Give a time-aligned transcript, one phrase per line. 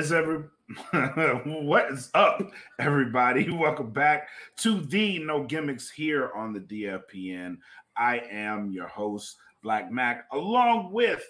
[0.00, 0.44] Is every
[1.44, 2.40] what is up,
[2.78, 3.50] everybody?
[3.50, 4.28] Welcome back
[4.60, 7.58] to the No Gimmicks here on the DFPN.
[7.98, 11.22] I am your host, Blak Mac, along with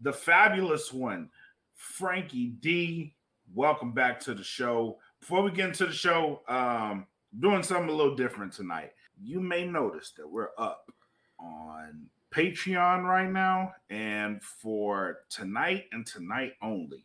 [0.00, 1.28] the fabulous one,
[1.74, 3.14] Frankie D.
[3.54, 4.96] Welcome back to the show.
[5.20, 7.06] Before we get into the show, um,
[7.38, 8.92] doing something a little different tonight.
[9.22, 10.90] You may notice that we're up
[11.38, 17.04] on Patreon right now, and for tonight and tonight only,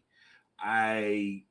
[0.59, 1.43] I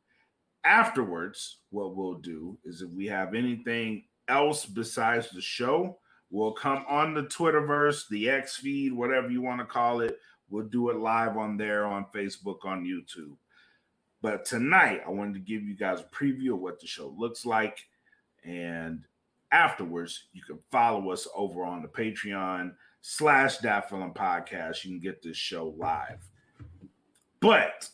[0.65, 5.99] Afterwards, what we'll do is if we have anything else besides the show,
[6.31, 10.19] we'll come on the Twitterverse, the X feed, whatever you want to call it.
[10.49, 13.37] We'll do it live on there, on Facebook, on YouTube.
[14.23, 17.47] But tonight, I wanted to give you guys a preview of what the show looks
[17.47, 17.87] like.
[18.45, 19.05] And
[19.53, 24.85] afterwards, you can follow us over on the Patreon slash Feeling Podcast.
[24.85, 26.29] You can get this show live.
[27.41, 27.89] But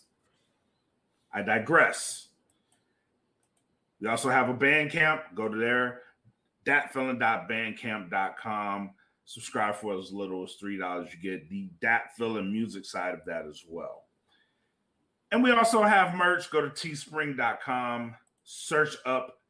[1.33, 2.29] I digress.
[4.01, 5.35] We also have a Bandcamp.
[5.35, 6.03] Go to there,
[6.67, 8.91] datfeelin.bandcamp.com.
[9.25, 11.11] Subscribe for as little as $3.
[11.11, 14.05] You get the Dat Feeling music side of that as well.
[15.33, 16.49] And we also have merch.
[16.51, 18.15] Go to teespring.com,
[18.45, 19.41] search up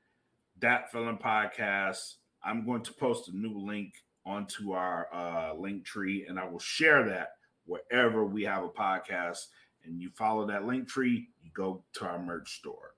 [0.59, 2.15] Dat Feeling Podcast.
[2.45, 3.95] I'm going to post a new link
[4.25, 7.31] onto our uh, link tree, and I will share that
[7.67, 9.47] wherever we have a podcast.
[9.85, 12.95] And you follow that link tree, you go to our merch store.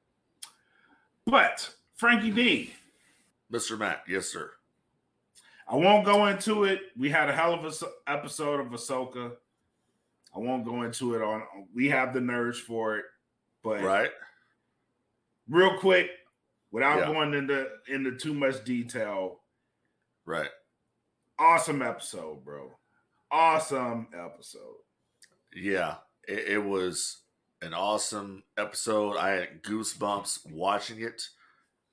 [1.26, 2.72] But Frankie D,
[3.52, 3.78] Mr.
[3.78, 4.52] Matt, yes, sir.
[5.70, 6.80] I won't go into it.
[6.96, 7.72] We had a hell of an
[8.06, 9.32] episode of Ahsoka.
[10.34, 11.42] I won't go into it on.
[11.74, 13.04] We have the nerves for it,
[13.62, 14.10] but Right?
[15.48, 16.10] real quick,
[16.70, 17.06] without Yeah.
[17.06, 19.40] going into into too much detail,
[20.24, 20.50] Right.
[21.38, 22.78] awesome episode, bro.
[23.30, 24.76] Awesome episode.
[25.54, 25.96] Yeah.
[26.26, 27.22] It, it was
[27.62, 29.16] an awesome episode.
[29.16, 31.22] I had goosebumps watching it.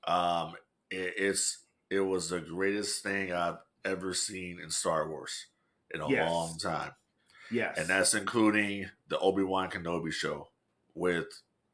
[0.06, 0.54] Um,
[0.90, 1.60] it, it's
[1.90, 5.48] it was the greatest thing I've ever seen in Star Wars
[5.94, 6.30] in a Yes.
[6.30, 6.92] long time.
[7.52, 10.50] Yes, and that's including the Obi Wan Kenobi show
[10.96, 11.28] with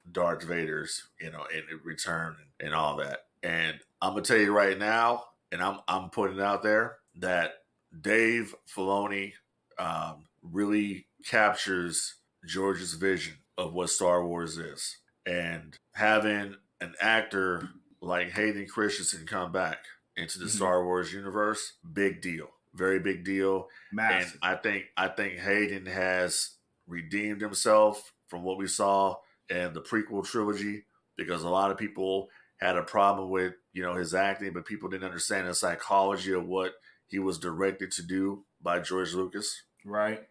[0.09, 3.25] Darth Vader's, you know, in return and all that.
[3.43, 7.63] And I'm gonna tell you right now, and I'm I'm putting it out there that
[7.99, 9.33] Dave Filoni
[9.77, 12.15] um, really captures
[12.47, 17.69] George's vision of what Star Wars is, and having an actor
[18.01, 19.79] like Hayden Christensen come back
[20.17, 20.49] into the Mhm.
[20.55, 24.33] Star Wars universe, big deal, very big deal massive.
[24.33, 26.57] and I think I think Hayden has
[26.87, 29.17] redeemed himself from what we saw
[29.51, 30.85] in the prequel trilogy
[31.17, 34.89] because a lot of people had a problem with you know his acting, but people
[34.89, 36.73] didn't understand the psychology of what
[37.07, 40.21] he was directed to do by George Lucas, right?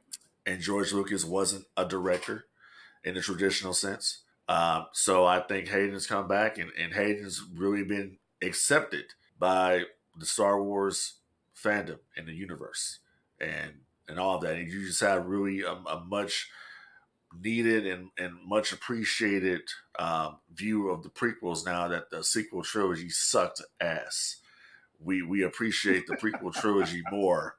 [0.47, 2.47] and George Lucas wasn't a director
[3.05, 4.23] in the traditional sense.
[4.49, 9.05] Um, so I think Hayden's come back, and, and Hayden's really been accepted
[9.39, 9.85] by
[10.19, 11.15] the Star Wars
[11.57, 12.99] fandom and the universe
[13.41, 13.73] and
[14.09, 14.57] and all of that.
[14.57, 16.49] And you just have really a, a much
[17.39, 19.63] needed and, and much appreciated
[19.99, 24.37] um, view of the prequels now that the sequel trilogy sucked ass.
[24.99, 27.57] We we appreciate the prequel trilogy more,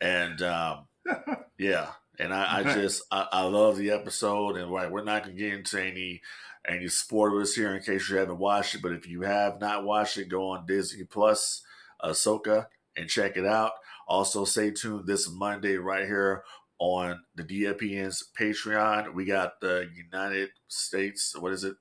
[0.00, 0.86] and um,
[1.58, 1.88] yeah,
[2.18, 5.52] and I, I just I, I love the episode, and like we're not gonna get
[5.52, 6.22] into any
[6.66, 8.82] any spoilers here in case you haven't watched it.
[8.82, 11.62] But if you have not watched it, go on Disney Plus,
[12.02, 13.72] Ahsoka, and check it out.
[14.08, 16.42] Also, stay tuned this Monday right here
[16.80, 19.14] on the DFPN's Patreon.
[19.14, 21.76] We got the United States, what is it?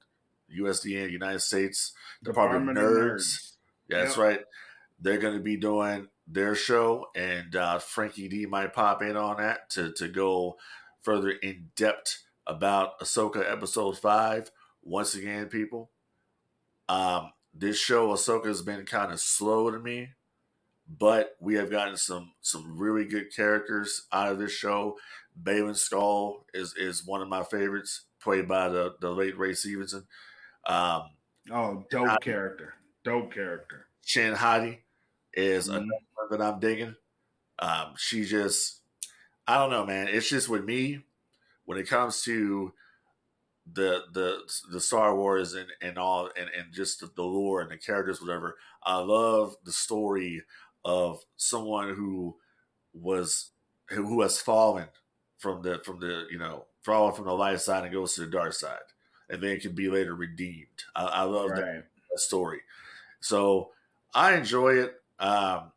[0.56, 1.94] USDN, United States
[2.24, 3.54] Department, of Nerds.
[3.88, 4.26] Yeah, that's Yep.
[4.26, 4.40] right.
[5.00, 9.38] They're going to be doing their show, and uh, Frankie D might pop in on
[9.38, 10.58] that to, to go
[11.02, 14.52] further in depth about Ahsoka episode five.
[14.84, 15.92] Once again, people,
[16.90, 20.10] um, this show Ahsoka has been kind of slow to me,
[20.98, 24.98] but we have gotten some some really good characters out of this show.
[25.42, 30.08] Baylan Skoll is is one of my favorites, played by the the late Ray Stevenson.
[30.66, 31.04] Um,
[31.52, 32.76] Oh, dope I- character.
[33.04, 33.88] Dope character.
[34.06, 34.84] Shin Hati
[35.34, 35.78] is Mhm.
[35.78, 36.96] another one that I'm digging.
[37.60, 38.82] Um, she just,
[39.48, 40.08] I don't know, man.
[40.10, 41.06] It's just with me
[41.66, 42.74] when it comes to
[43.72, 44.42] the the
[44.72, 48.22] the Star Wars and and all and and just the, the lore and the characters,
[48.22, 48.58] whatever.
[48.84, 50.44] I love the story
[50.86, 52.38] of someone who
[52.94, 53.52] was
[53.90, 54.88] who, has fallen
[55.38, 58.28] from the from the you know fallen from the light side and goes to the
[58.28, 58.80] dark side,
[59.30, 60.84] and then can be later redeemed.
[60.96, 61.62] I, I love Right.
[61.62, 62.62] that, that story.
[63.22, 63.72] So
[64.14, 65.02] I enjoy it.
[65.20, 65.72] Um,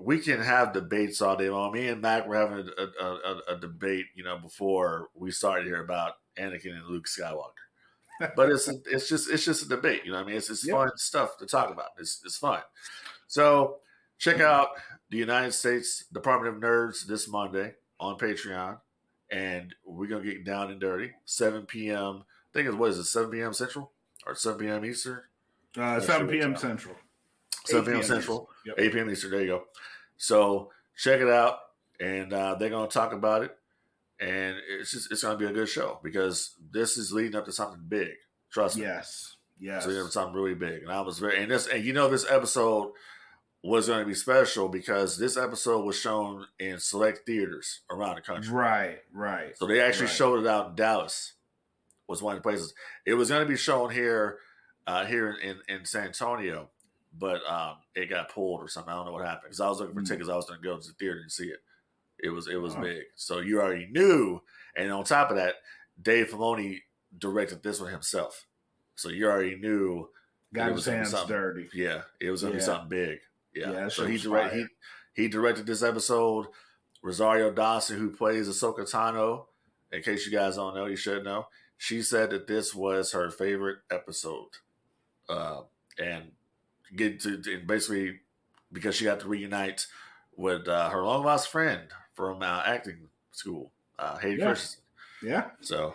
[0.00, 1.72] we can have debates all day long.
[1.72, 5.66] Me and Mac were having a, a, a, a debate, you know, before we started
[5.66, 7.52] here about Anakin and Luke Skywalker.
[8.36, 10.18] But it's it's just it's just a debate, you know.
[10.18, 11.90] I mean, it's it's fun stuff to talk about.
[11.98, 12.60] It's it's fun.
[13.26, 13.78] So
[14.18, 14.68] check out
[15.10, 18.78] the United States Department of Nerds this Monday on Patreon,
[19.30, 21.12] and we're gonna get down and dirty.
[21.24, 22.24] 7 p.m.
[22.26, 23.04] I think it's what is it?
[23.04, 23.52] 7 p.m.
[23.52, 23.90] Central
[24.26, 24.84] or 7 p.m.
[24.84, 25.20] Eastern?
[25.76, 26.56] Uh, 7 p.m.
[26.56, 26.96] Central.
[27.66, 28.02] 7 p.m.
[28.02, 28.48] Central.
[28.64, 28.74] Yep.
[28.78, 29.10] 8 p.m.
[29.10, 29.30] Eastern.
[29.30, 29.64] There you go.
[30.16, 31.58] So check it out,
[32.00, 33.56] and uh, they're going to talk about it,
[34.20, 37.44] and it's just it's going to be a good show because this is leading up
[37.44, 38.12] to something big.
[38.50, 39.36] Trust me, Yes.
[39.58, 39.86] Yes.
[39.86, 40.82] up something really big.
[40.82, 42.92] And I was very and this and you know this episode
[43.66, 48.20] was going to be special because this episode was shown in select theaters around the
[48.22, 48.52] country.
[48.52, 48.98] Right.
[49.12, 49.56] Right.
[49.58, 50.14] So they actually Right.
[50.14, 51.32] showed it out in Dallas.
[52.08, 52.72] Was one of the places.
[53.04, 54.38] It was going to be shown here,
[54.86, 56.70] uh, here in, in San Antonio,
[57.18, 58.92] but um, it got pulled or something.
[58.92, 60.08] I don't know what happened because I was looking for Mm.
[60.08, 60.28] tickets.
[60.28, 61.58] I was going to go to the theater and see it.
[62.22, 62.80] It was it was Oh.
[62.80, 63.02] big.
[63.16, 64.40] So you already knew,
[64.76, 65.56] and on top of that,
[66.00, 66.82] Dave Filoni
[67.18, 68.46] directed this one himself.
[68.94, 70.08] So you already knew.
[70.54, 71.70] Got his was gonna be hands dirty.
[71.74, 72.62] Yeah, it was going to Yeah.
[72.62, 73.18] be something big.
[73.56, 73.72] Yeah.
[73.72, 74.66] Yeah, so he was direct, he
[75.14, 76.46] he directed this episode.
[77.02, 79.46] Rosario Dawson, who plays Ahsoka Tano,
[79.92, 81.46] in case you guys don't know, you should know.
[81.78, 84.48] She said that this was her favorite episode,
[85.28, 85.60] uh,
[85.98, 86.32] and
[86.94, 88.20] get to and basically
[88.72, 89.86] because she got to reunite
[90.36, 91.82] with uh, her long lost friend
[92.14, 94.46] from uh, acting school, uh, Hayden Yeah.
[94.46, 94.82] Christensen.
[95.22, 95.44] Yeah.
[95.60, 95.94] So,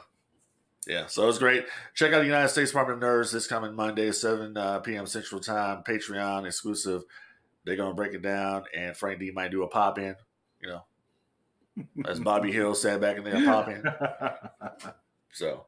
[0.88, 1.66] yeah, so it was great.
[1.94, 5.06] Check out the United States Department of Nerds this coming Monday, 7 uh, p.m.
[5.06, 7.04] Central Time, Patreon exclusive.
[7.66, 10.16] They're going to break it down, and Frank D might do a pop in,
[10.62, 10.84] you know,
[12.08, 13.84] as Bobby Hill said back in there, pop in.
[15.34, 15.66] So,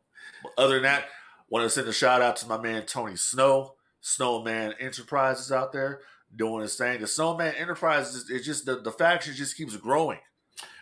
[0.57, 1.05] other than that,
[1.49, 6.01] want to send a shout out to my man Tony Snow, Snowman Enterprises out there
[6.35, 6.99] doing his thing.
[6.99, 10.19] The Snowman Enterprises, it's just the, the faction just keeps growing.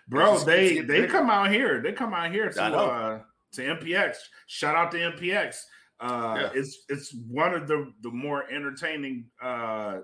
[0.07, 1.79] Bro, It's- they they come out here.
[1.81, 3.19] They come out here to uh
[3.53, 4.15] to MPX.
[4.47, 5.57] Shout out to MPX.
[5.99, 6.49] Uh Yeah.
[6.55, 9.99] it's it's one of the the more entertaining uh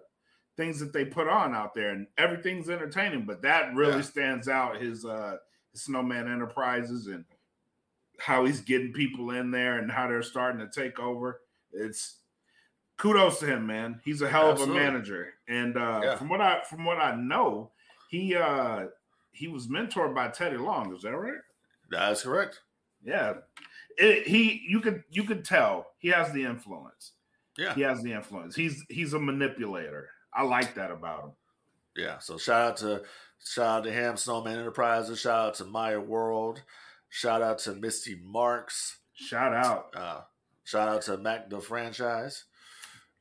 [0.58, 4.02] things that they put on out there and everything's entertaining, but that really Yeah.
[4.02, 5.38] stands out his uh
[5.72, 7.24] his Snowman Enterprises and
[8.20, 11.42] how he's getting people in there and how they're starting to take over.
[11.72, 12.18] It's
[12.98, 14.02] kudos to him, man.
[14.04, 14.78] He's a hell Absolutely.
[14.78, 15.34] of a manager.
[15.48, 16.16] And uh Yeah.
[16.18, 17.72] from what I from what I know,
[18.10, 18.88] he uh
[19.32, 20.94] he was mentored by Teddy Long.
[20.96, 21.40] Is that right?
[21.90, 22.62] That's correct.
[23.04, 23.36] Yeah.
[24.00, 27.14] It, he you could you could tell he has the influence.
[27.58, 27.74] Yeah.
[27.76, 28.56] He has the influence.
[28.56, 30.10] He's he's a manipulator.
[30.38, 31.32] I like that about him.
[31.96, 32.20] Yeah.
[32.20, 33.02] So shout out to
[33.44, 35.20] shout out to him, Snowman Enterprises.
[35.20, 36.62] Shout out to Maya World.
[37.10, 38.98] Shout out to Misty Marks.
[39.14, 39.88] Shout out.
[39.96, 40.22] Uh,
[40.64, 42.44] shout out to Mac the franchise.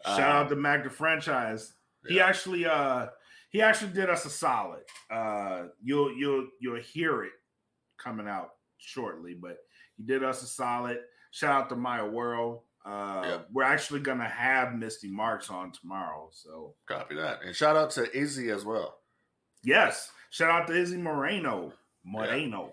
[0.05, 1.73] Shout Uh, out to Mac the franchise.
[2.07, 3.07] He actually uh
[3.51, 4.83] he actually did us a solid.
[5.11, 7.33] Uh you'll you'll you'll hear it
[7.97, 9.57] coming out shortly, but
[9.97, 10.99] he did us a solid.
[11.31, 12.61] Shout out to Maya World.
[12.87, 13.39] Uh Yeah.
[13.53, 16.31] we're actually gonna have Misty Marks on tomorrow.
[16.33, 17.43] So Copy that.
[17.45, 18.99] And shout out to Izzy as well.
[19.65, 21.73] yes, shout out to Izzy Moreno.
[22.05, 22.73] Moreno.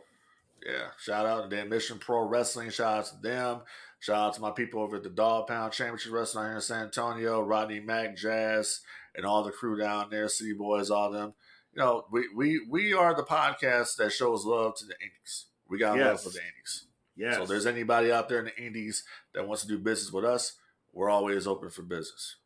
[0.65, 0.87] Yeah.
[0.99, 2.69] Shout out to the Mission Pro Wrestling.
[2.69, 3.61] Shout out to them.
[3.99, 6.83] Shout out to my people over at the Dog Pound Championship Wrestling here in San
[6.85, 8.81] Antonio, Rodney Mac, Jazz,
[9.15, 11.33] and all the crew down there, City Boys, all them.
[11.73, 15.45] You know, we we we are the podcast that shows love to the indies.
[15.67, 16.85] We got love for the indies.
[17.15, 17.35] Yes.
[17.35, 19.03] So if there's anybody out there in the indies
[19.33, 20.53] that wants to do business with us,
[20.91, 22.37] we're always open for business.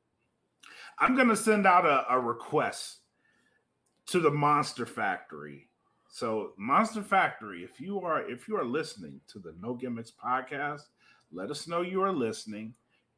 [1.00, 3.00] I'm gonna send out a, a request
[4.07, 5.69] to the Monster Factory.
[6.09, 10.83] So Monster Factory, if you are if you are listening to the No Gimmicks podcast,
[11.31, 12.74] let us know you are listening.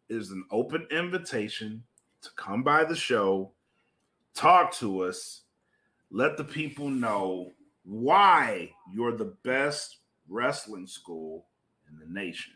[0.10, 1.84] It is an open invitation
[2.22, 3.54] to come by the show,
[4.34, 5.44] talk to us,
[6.12, 7.54] let the people know
[7.86, 9.99] why you're the best
[10.30, 11.46] wrestling school
[11.90, 12.54] in the nation.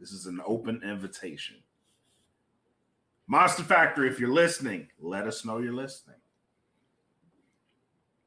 [0.00, 1.56] This is an open invitation.
[3.26, 6.16] Monster Factory, if you're listening, let us know you're listening.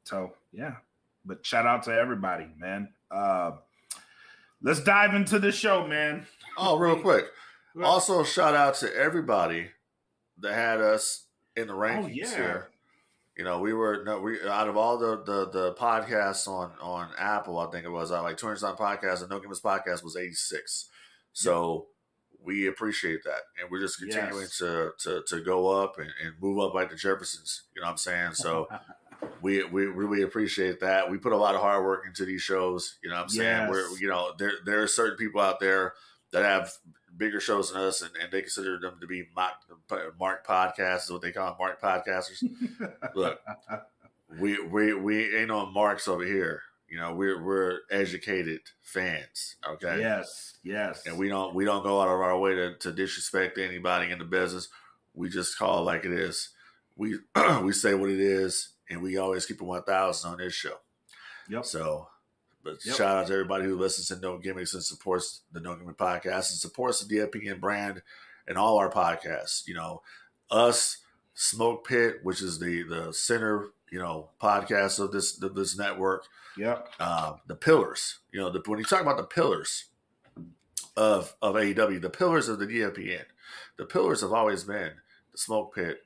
[0.03, 0.75] So yeah,
[1.25, 2.89] but shout out to everybody, man.
[3.09, 3.51] Uh,
[4.61, 6.25] let's dive into the show, man.
[6.57, 7.25] Oh, real quick.
[7.81, 9.69] Also, shout out to everybody
[10.39, 11.25] that had us
[11.55, 12.35] in the rankings Oh, yeah.
[12.35, 12.67] here.
[13.37, 17.09] You know, we were no, we out of all the the, the podcasts on on
[17.17, 20.17] Apple, I think it was uh, like 200 something podcasts, and No Gimmicks podcast was
[20.17, 20.89] 86.
[21.33, 21.87] So
[22.43, 24.57] we appreciate that, and we're just continuing Yes.
[24.57, 27.63] to, to to go up and, and move up like the Jeffersons.
[27.75, 28.33] You know what I'm saying?
[28.33, 28.67] So
[29.41, 31.09] we we really appreciate that.
[31.09, 32.97] We put a lot of hard work into these shows.
[33.03, 33.61] You know what I'm saying?
[33.61, 33.69] Yes.
[33.69, 35.93] We're you know there there are certain people out there
[36.33, 36.71] that have
[37.15, 39.61] bigger shows than us, and, and they consider them to be mock,
[40.19, 42.43] mark podcasts, is what they call them, mark podcasters.
[43.15, 43.39] Look,
[44.39, 46.61] we we we ain't on marks over here.
[46.89, 49.55] You know, we're we're educated fans.
[49.67, 49.99] Okay.
[49.99, 53.57] yes, yes, And we don't we don't go out of our way to, to disrespect
[53.57, 54.67] anybody in the business.
[55.13, 56.49] We just call it like it is.
[56.97, 57.19] We
[57.63, 60.75] we say what it is, and we always keep it one thousand on this show.
[61.49, 61.65] Yep.
[61.65, 62.07] So,
[62.63, 62.95] but Yep.
[62.95, 66.51] shout out to everybody who listens to No Gimmicks and supports the No Gimmick podcast
[66.51, 68.01] and supports the DFPN brand
[68.47, 69.67] and all our podcasts.
[69.67, 70.01] You know,
[70.49, 70.97] us,
[71.33, 76.25] Smoke Pit, which is the the center, you know, podcast of this of this network.
[76.57, 76.89] Yep.
[76.99, 78.19] Uh, the pillars.
[78.31, 79.85] You know, the, when you talk about the pillars
[80.97, 83.23] of of AEW, the pillars of the DFPN,
[83.77, 84.91] the pillars have always been
[85.31, 86.01] the Smoke Pit,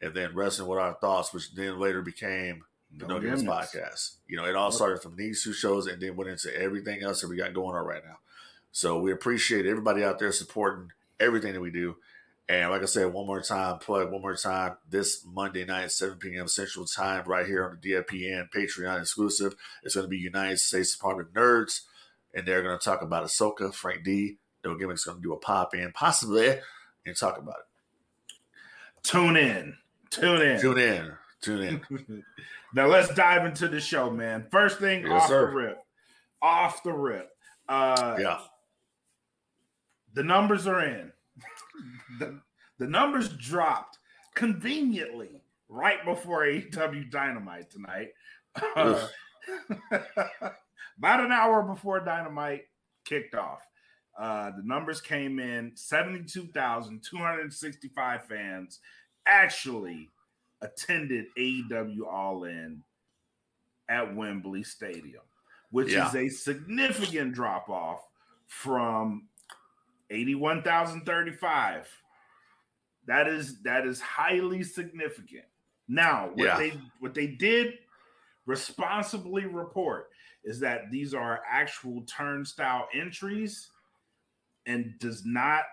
[0.00, 2.64] and then Wrestling with Our Thoughts, which then later became
[2.98, 3.74] the No Gimmicks Gimmicks.
[3.74, 4.14] podcast.
[4.26, 7.20] You know, it all started from these two shows and then went into everything else
[7.20, 8.18] that we got going on right now.
[8.72, 11.96] So we appreciate everybody out there supporting everything that we do.
[12.48, 16.16] And like I said, one more time, plug one more time this Monday night, 7
[16.18, 16.46] p.m.
[16.46, 19.56] Central Time, right here on the DFPN Patreon exclusive.
[19.82, 21.80] It's going to be United States Department of Nerds,
[22.34, 24.36] and they're going to talk about Ahsoka, Frank D.
[24.64, 26.58] No Gimmicks going to do a pop in, possibly,
[27.04, 28.34] and talk about it.
[29.02, 29.76] Tune in.
[30.10, 30.60] Tune in.
[30.60, 31.12] Tune in.
[31.40, 32.24] Tune in.
[32.76, 34.46] now let's dive into the show, man.
[34.50, 35.50] First thing Yes, off sir.
[35.50, 35.78] the rip.
[36.42, 37.30] Off the rip.
[37.68, 38.38] Uh Yeah.
[40.14, 41.12] the numbers are in.
[42.18, 42.40] the,
[42.78, 43.98] the numbers dropped
[44.34, 48.08] conveniently right before AEW Dynamite tonight.
[48.76, 49.06] Uh,
[50.98, 52.64] about an hour before Dynamite
[53.04, 53.62] kicked off.
[54.18, 58.80] Uh, the numbers came in 72,265 fans
[59.26, 60.08] actually
[60.62, 62.82] attended AEW All In
[63.88, 65.22] at Wembley Stadium,
[65.70, 66.08] which Yeah.
[66.08, 68.06] is a significant drop off
[68.46, 69.28] from
[70.10, 71.88] 81,035.
[73.06, 75.46] That is that is highly significant.
[75.88, 76.56] Now, what Yeah.
[76.58, 77.78] they what they did
[78.46, 80.10] responsibly report
[80.44, 83.70] is that these are actual turnstile entries
[84.66, 85.64] and does not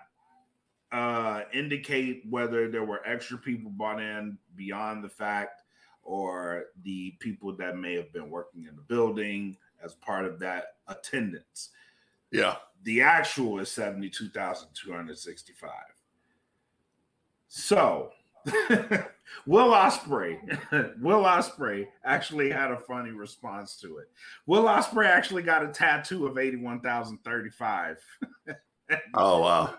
[0.93, 5.63] uh, indicate whether there were extra people bought in beyond the fact
[6.03, 10.75] or the people that may have been working in the building as part of that
[10.87, 11.71] attendance.
[12.31, 12.57] Yeah.
[12.83, 15.71] The actual is 72,265.
[17.47, 18.11] So,
[19.45, 20.37] Will Ospreay,
[21.01, 24.09] Will Ospreay actually had a funny response to it.
[24.45, 28.03] Will Ospreay actually got a tattoo of 81,035.
[29.15, 29.75] Oh, wow.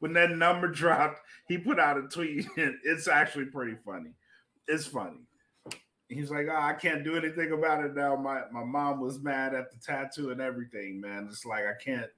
[0.00, 2.46] When that number dropped, he put out a tweet.
[2.56, 4.10] And it's actually pretty funny.
[4.68, 5.20] It's funny.
[6.08, 8.14] He's like, oh, I can't do anything about it now.
[8.14, 11.26] My my mom was mad at the tattoo and everything, man.
[11.28, 12.10] It's like I can't.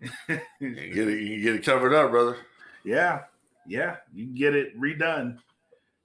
[0.60, 2.36] You can get it, you can get it covered up, brother.
[2.84, 3.20] yeah,
[3.66, 5.38] yeah, you can get it redone.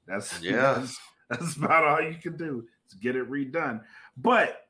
[0.07, 0.73] That's Yeah.
[0.75, 3.81] That's, that's about all you can do is get it redone.
[4.17, 4.67] But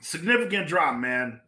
[0.00, 1.40] significant drop, man.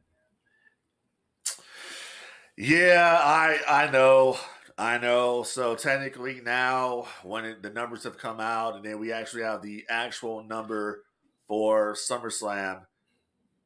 [2.56, 4.38] Yeah, I I know.
[4.78, 5.42] I know.
[5.42, 9.62] So technically now when it, the numbers have come out and then we actually have
[9.62, 11.04] the actual number
[11.48, 12.82] for SummerSlam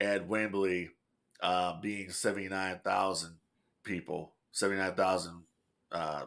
[0.00, 0.90] at Wembley
[1.42, 3.34] uh, being 79,000
[3.84, 5.44] people, 79,000
[5.92, 6.22] uh,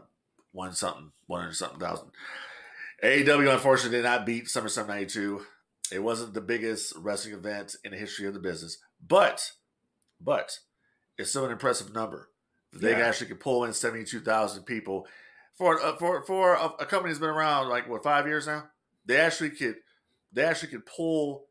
[0.51, 2.09] one something, 100 something thousand.
[3.03, 5.45] AEW unfortunately did not beat SummerSlam 92.
[5.91, 9.51] It wasn't the biggest wrestling event in the history of the business, but
[10.21, 10.59] but
[11.17, 12.29] it's still an impressive number.
[12.73, 13.07] They Yeah.
[13.07, 15.07] actually could pull in seventy two thousand people
[15.57, 18.69] for uh, for for a, a company that's been around like what five years now.
[19.05, 19.75] They actually could
[20.31, 21.47] they actually could pull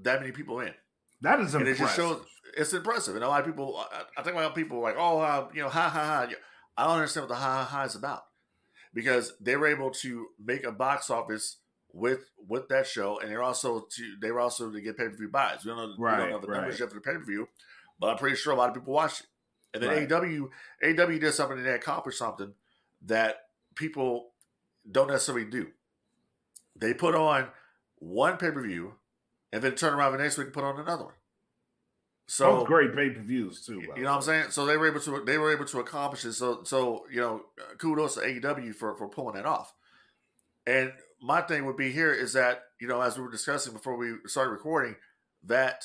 [0.00, 0.74] that many people in,
[1.22, 1.86] That is and it impressive.
[1.86, 2.26] just shows
[2.56, 3.14] it's impressive.
[3.14, 5.68] And a lot of people, I, I think about people like, oh, uh, you know,
[5.68, 6.28] ha ha ha.
[6.76, 8.22] I don't understand what the ha ha ha is about
[8.92, 11.58] because they were able to make a box office
[11.92, 15.16] with with that show, and they're also to they were also to get pay per
[15.16, 15.64] view buys.
[15.64, 16.56] We don't know, we don't know the right.
[16.58, 17.48] numbers yet for the pay per view,
[17.98, 19.26] but I'm pretty sure a lot of people watched it.
[19.72, 20.08] And then Right.
[20.08, 20.50] AEW
[20.82, 22.54] AEW did something and they accomplished something
[23.02, 24.32] that people
[24.90, 25.68] don't necessarily do.
[26.76, 27.48] They put on
[27.98, 28.94] one pay per view,
[29.52, 31.14] and then turn around the next week and put on another one.
[32.26, 33.80] So Both great pay per views too.
[33.96, 34.50] you know what I'm saying?
[34.50, 36.34] So they were able to they were able to accomplish it.
[36.34, 37.42] So so you know,
[37.78, 39.74] kudos to AEW for for pulling that off.
[40.66, 43.96] And my thing would be here is that you know, as we were discussing before
[43.96, 44.96] we started recording,
[45.44, 45.84] that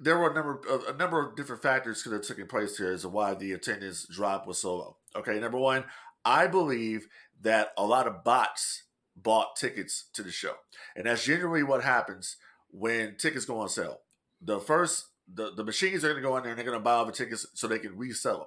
[0.00, 2.92] there were a number of, a number of different factors could have taken place here
[2.92, 4.96] as to why the attendance drop was so low.
[5.16, 5.84] Okay, number one,
[6.24, 7.08] I believe
[7.40, 8.84] that a lot of bots
[9.16, 10.54] bought tickets to the show,
[10.94, 12.36] and that's generally what happens
[12.70, 14.00] when tickets go on sale.
[14.40, 16.84] The first, the, the machines are going to go in there and they're going to
[16.84, 18.46] buy all the tickets so they can resell them,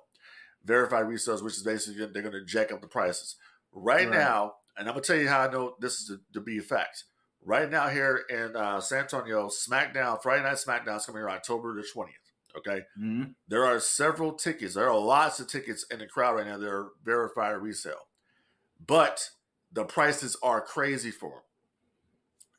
[0.63, 3.35] verify resells, which is basically they're going to jack up the prices.
[3.73, 4.17] Right, right.
[4.17, 6.59] now, and I'm going to tell you how I know this is to, to be
[6.59, 7.05] a fact
[7.43, 11.73] right now here in uh, San Antonio, SmackDown, Friday Night SmackDown is coming here October
[11.75, 12.07] the 20th.
[12.57, 12.81] Okay.
[12.99, 13.23] Mm-hmm.
[13.47, 14.75] There are several tickets.
[14.75, 18.07] There are lots of tickets in the crowd right now They're verified resale.
[18.85, 19.29] But
[19.71, 21.41] the prices are crazy for them.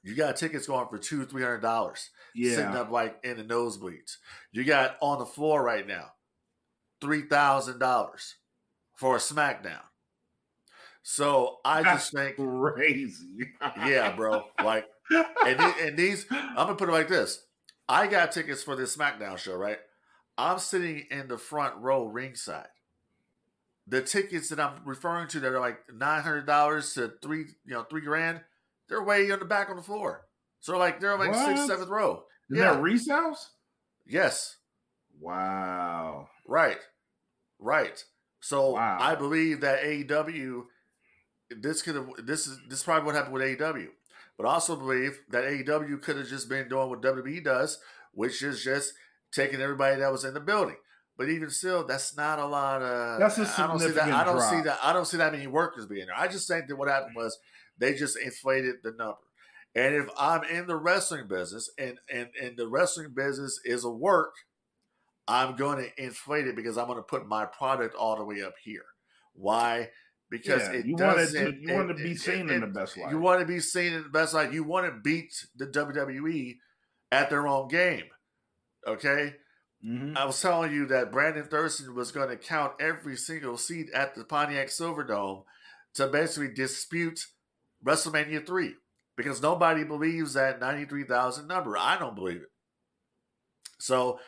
[0.04, 2.10] You got tickets going for two, three hundred dollars.
[2.34, 2.56] Yeah.
[2.56, 4.16] Sitting up like in the nosebleeds.
[4.50, 6.12] You got on the floor right now,
[7.00, 8.36] three thousand dollars
[8.96, 9.82] for a SmackDown.
[11.02, 13.52] So I That's just think crazy.
[13.86, 14.44] yeah, bro.
[14.62, 17.44] Like, and, and these, I'm gonna put it like this:
[17.88, 19.78] I got tickets for this SmackDown show, right?
[20.38, 22.68] I'm sitting in the front row, ringside.
[23.86, 27.74] The tickets that I'm referring to that are like nine hundred dollars to three, you
[27.74, 28.40] know, three grand,
[28.88, 30.26] they're way on the back on the floor.
[30.60, 31.46] So like they're like what?
[31.46, 32.24] sixth, seventh row.
[32.48, 32.74] Is yeah.
[32.74, 33.48] that resales?
[34.06, 34.56] Yes.
[35.20, 36.28] Wow.
[36.46, 36.78] Right.
[37.58, 38.04] Right.
[38.40, 38.98] So wow.
[39.00, 40.62] I believe that AEW
[41.60, 43.88] this could have this is this is probably what happened with AEW.
[44.36, 47.78] But I also believe that AEW could have just been doing what WWE does,
[48.12, 48.94] which is just
[49.32, 50.76] taking everybody that was in the building.
[51.16, 53.20] But even still, that's not a lot of.
[53.20, 54.14] That's a significant I don't see that.
[54.14, 54.50] I don't drop.
[54.50, 54.78] see that.
[54.82, 56.18] I don't see that many workers being there.
[56.18, 57.38] I just think that what happened was
[57.78, 59.18] they just inflated the number.
[59.74, 63.90] And if I'm in the wrestling business and and and the wrestling business is a
[63.90, 64.34] work,
[65.28, 68.42] I'm going to inflate it because I'm going to put my product all the way
[68.42, 68.84] up here.
[69.34, 69.90] Why?
[70.32, 72.96] Because yeah, it you want to you want to be seen it, in the best
[72.96, 73.10] light.
[73.10, 74.50] You want to be seen in the best light.
[74.50, 76.56] You want to beat the WWE
[77.12, 78.04] at their own game.
[78.88, 79.34] Okay.
[79.86, 80.16] Mm-hmm.
[80.16, 84.14] I was telling you that Brandon Thurston was going to count every single seat at
[84.14, 85.42] the Pontiac Silverdome
[85.96, 87.26] to basically dispute
[87.84, 88.74] WrestleMania 3
[89.16, 91.76] because nobody believes that 93,000 number.
[91.76, 92.50] I don't believe it.
[93.80, 94.18] So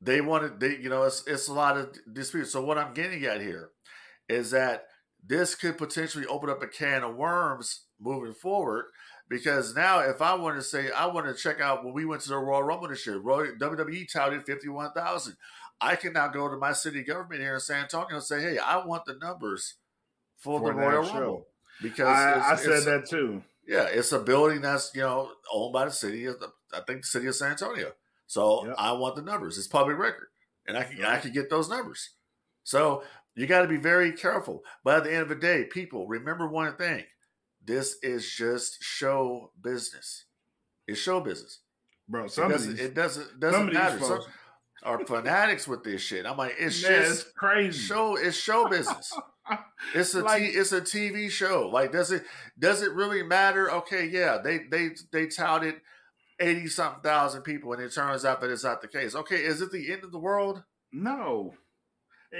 [0.00, 2.50] they wanted, they, you know, it's, it's a lot of disputes.
[2.50, 3.70] So what I'm getting at here
[4.28, 4.86] is that
[5.26, 8.86] this could potentially open up a can of worms moving forward.
[9.28, 12.22] Because now, if I want to say I want to check out when we went
[12.22, 15.36] to the Royal Rumble this year, WWE touted fifty one thousand.
[15.80, 18.58] I can now go to my city government here in San Antonio and say, "Hey,
[18.58, 19.76] I want the numbers
[20.36, 21.14] for, for the Royal show.
[21.14, 21.46] Rumble."
[21.80, 23.42] Because I, I said that too.
[23.66, 27.02] Yeah, it's a building that's you know owned by the city of the, I think
[27.02, 27.92] the city of San Antonio.
[28.26, 28.74] So yep.
[28.78, 29.56] I want the numbers.
[29.58, 30.26] It's public record,
[30.66, 32.10] and I can I can get those numbers.
[32.64, 33.04] So
[33.34, 34.62] you got to be very careful.
[34.84, 37.04] But at the end of the day, people, remember one thing
[37.64, 40.24] this is just show business.
[40.86, 41.60] It's show business.
[42.08, 44.00] Bro, it doesn't, it doesn't, doesn't matter.
[44.00, 44.22] Some
[44.82, 46.26] are fanatics with this shit.
[46.26, 47.78] I'm like, it's Man, just it's crazy.
[47.78, 49.12] Show it's show business.
[49.94, 51.68] it's a like, t- it's a TV show.
[51.72, 52.24] Like, does it
[52.58, 53.70] does it really matter?
[53.70, 55.76] Okay, yeah, they they they touted
[56.40, 59.14] eighty something thousand people, and it turns out that it's not the case.
[59.14, 60.64] Okay, is it the end of the world?
[60.92, 61.54] No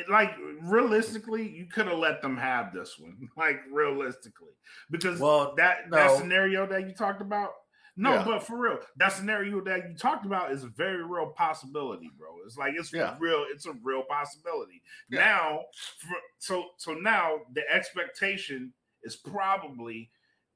[0.08, 3.16] like realistically, you could have let them have this one.
[3.36, 4.52] Like realistically,
[4.90, 5.96] because well, that no.
[5.96, 7.50] that scenario that you talked about.
[7.96, 8.24] No, yeah.
[8.24, 12.28] but for real, that scenario that you talked about is a very real possibility, bro.
[12.46, 13.16] It's like it's yeah.
[13.18, 13.44] real.
[13.52, 14.82] It's a real possibility.
[15.10, 15.20] Yeah.
[15.20, 15.60] Now,
[15.98, 18.72] for, so so now the expectation
[19.02, 20.10] is probably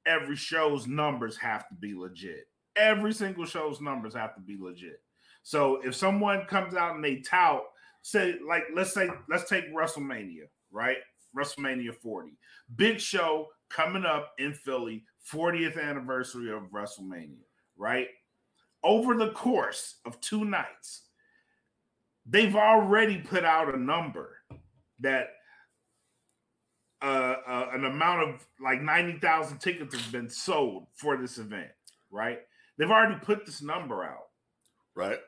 [0.07, 2.47] every show's numbers have to be legit.
[2.77, 5.01] Every single show's numbers have to be legit.
[5.42, 7.62] So if someone comes out and they tout
[8.04, 10.98] say like let's say let's take WrestleMania, right?
[11.36, 12.36] WrestleMania 40.
[12.76, 17.42] Big show coming up in Philly, 40th anniversary of WrestleMania,
[17.76, 18.08] right?
[18.84, 21.08] Over the course of two nights,
[22.26, 24.36] they've already put out a number
[25.00, 25.30] that
[27.02, 31.72] uh, uh, an amount of like 90,000 tickets have been sold for this event,
[32.10, 32.40] right?
[32.76, 34.28] They've already put this number out.
[34.94, 35.18] Right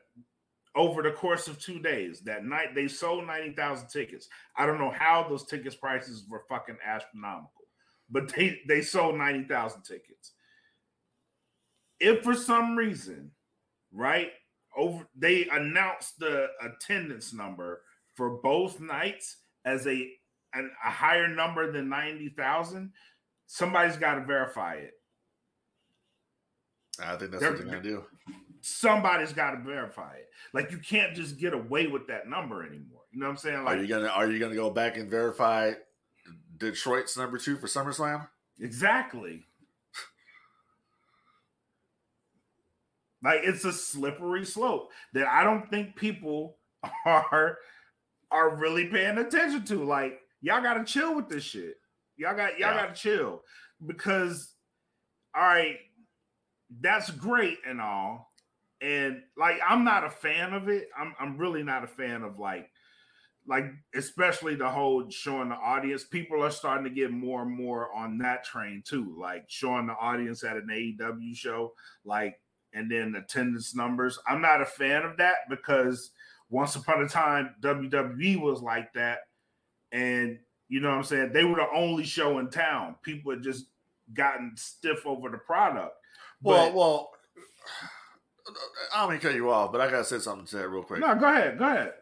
[0.77, 2.21] over the course of two days.
[2.21, 4.29] That night they sold 90,000 tickets.
[4.55, 7.65] I don't know how those tickets prices were fucking astronomical,
[8.09, 10.33] but they they sold 90,000 tickets.
[11.99, 13.31] If for some reason,
[13.91, 14.29] right,
[14.77, 17.81] over they announced the attendance number
[18.15, 20.09] for both nights as a
[20.53, 22.91] an, a higher number than 90,000,
[23.47, 24.93] somebody's got to verify it.
[26.99, 28.03] I think that's they're, what they're going to do
[28.67, 30.29] somebody's got to verify it.
[30.53, 33.01] Like you can't just get away with that number anymore.
[33.11, 33.63] You know what I'm saying?
[33.63, 35.73] Like, are you gonna are you gonna go back and verify
[36.57, 38.27] Detroit's number two for SummerSlam?
[38.59, 39.45] Exactly.
[43.23, 46.57] like it's a slippery slope that I don't think people
[47.05, 47.57] are
[48.31, 49.83] are really paying attention to.
[49.83, 51.75] Like y'all got to chill with this shit.
[52.17, 52.87] Y'all got y'all yeah.
[52.87, 53.43] got to chill
[53.85, 54.53] because
[55.35, 55.77] all right,
[56.81, 58.26] that's great and all,
[58.81, 60.89] and like I'm not a fan of it.
[60.97, 62.69] I'm I'm really not a fan of like
[63.47, 66.03] like especially the whole showing the audience.
[66.03, 69.15] People are starting to get more and more on that train too.
[69.17, 72.39] Like showing the audience at an AEW show, like
[72.73, 74.19] and then attendance numbers.
[74.27, 76.11] I'm not a fan of that because
[76.49, 79.19] once upon a time WWE was like that,
[79.91, 80.37] and
[80.69, 81.31] you know what I'm saying?
[81.31, 82.95] They were the only show in town.
[83.01, 83.67] People had just
[84.13, 85.95] gotten stiff over the product.
[86.41, 87.11] Well, but, well,
[88.93, 90.83] I don't mean to cut you off, but I gotta say something to that real
[90.83, 90.99] quick.
[90.99, 91.93] No, go ahead, go ahead.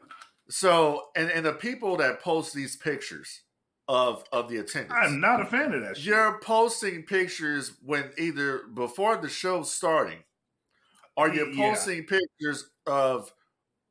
[0.49, 3.41] So, and and the people that post these pictures
[3.87, 5.97] of of the attendance, I'm not a fan of that.
[5.97, 6.05] Shit.
[6.05, 10.19] You're posting pictures when either before the show starting,
[11.17, 12.19] or you're posting yeah.
[12.19, 13.31] pictures of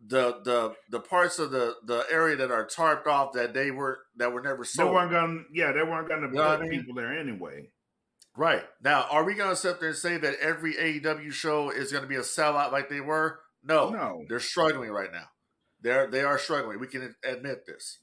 [0.06, 4.00] the the the parts of the the area that are tarped off that they were
[4.16, 4.90] that were never sold.
[4.90, 7.68] They weren't gonna yeah, they weren't gonna put people there anyway.
[8.36, 8.64] Right.
[8.82, 12.16] Now, are we gonna sit there and say that every AEW show is gonna be
[12.16, 13.40] a sellout like they were?
[13.62, 13.90] No.
[13.90, 14.24] No.
[14.28, 15.26] They're struggling right now.
[15.80, 16.80] They're they are struggling.
[16.80, 17.98] We can admit this.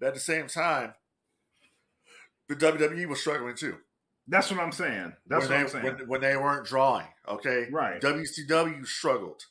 [0.00, 0.94] But at the same time,
[2.48, 3.76] the WWE was struggling too.
[4.26, 5.12] That's what I'm saying.
[5.26, 5.84] That's when what they, I'm saying.
[5.84, 7.66] When, when, they weren't drawing, okay?
[7.70, 8.00] Right.
[8.00, 9.44] WCW struggled.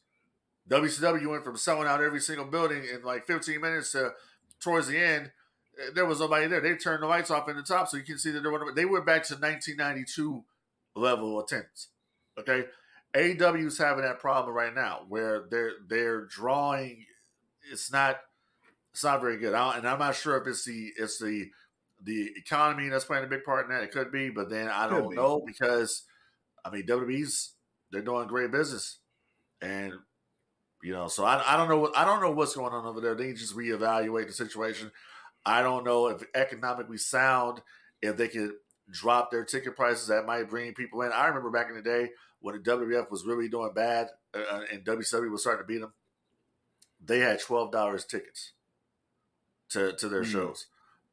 [0.70, 4.12] WCW went from selling out every single building in like 15 minutes to
[4.62, 5.32] towards the end,
[5.94, 6.62] there was nobody there.
[6.62, 8.74] They turned the lights off in the top, so you can see that there were
[8.74, 10.44] they went back to 1992
[10.96, 11.88] level attendance.
[12.38, 12.66] Okay,
[13.14, 17.06] AEW is having that problem right now where they're they're drawing.
[17.72, 18.18] It's not
[18.92, 21.50] it's not very good, and I'm not sure if it's the it's the
[22.04, 23.84] the economy that's playing a big part in that.
[23.84, 26.04] It could be, but then I don't know because
[26.66, 27.54] I mean WWE's
[27.92, 29.00] they're doing great business,
[29.62, 29.94] and
[30.84, 33.02] you know, so I, I don't know what I don't know what's going on over
[33.02, 33.16] there.
[33.16, 34.92] They just reevaluate the situation.
[35.46, 37.62] I don't know if economically sound,
[38.02, 38.52] if they could
[38.90, 41.12] drop their ticket prices, that might bring people in.
[41.12, 44.62] I remember back in the day when the WWF was really doing bad uh, uh
[44.72, 45.94] and WWE was starting to beat them.
[47.04, 48.54] They had twelve dollars tickets
[49.70, 50.32] to to their mm.
[50.32, 50.68] shows.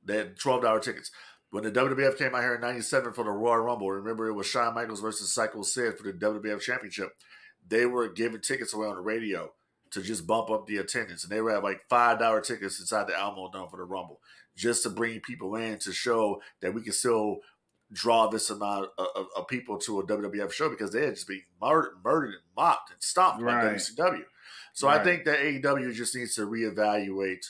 [0.05, 1.11] They had twelve dollar tickets.
[1.51, 4.47] When the WWF came out here in '97 for the Royal Rumble, remember it was
[4.47, 7.14] Shawn Michaels versus Psycho Sid for the WWF Championship.
[7.67, 9.53] They were giving tickets away on the radio
[9.92, 11.24] to just bump up the attendance.
[11.24, 14.20] And they would have like five dollar tickets inside the Alamodome for the Rumble,
[14.57, 17.38] just to bring people in to show that we can still
[17.92, 21.29] draw this amount of, of, of people to a WWF show because they had just
[21.29, 23.62] been murdered, murdered and mocked and stomped right.
[23.62, 24.24] by WCW.
[24.74, 25.01] So right.
[25.01, 27.46] I think that AEW just needs to reevaluate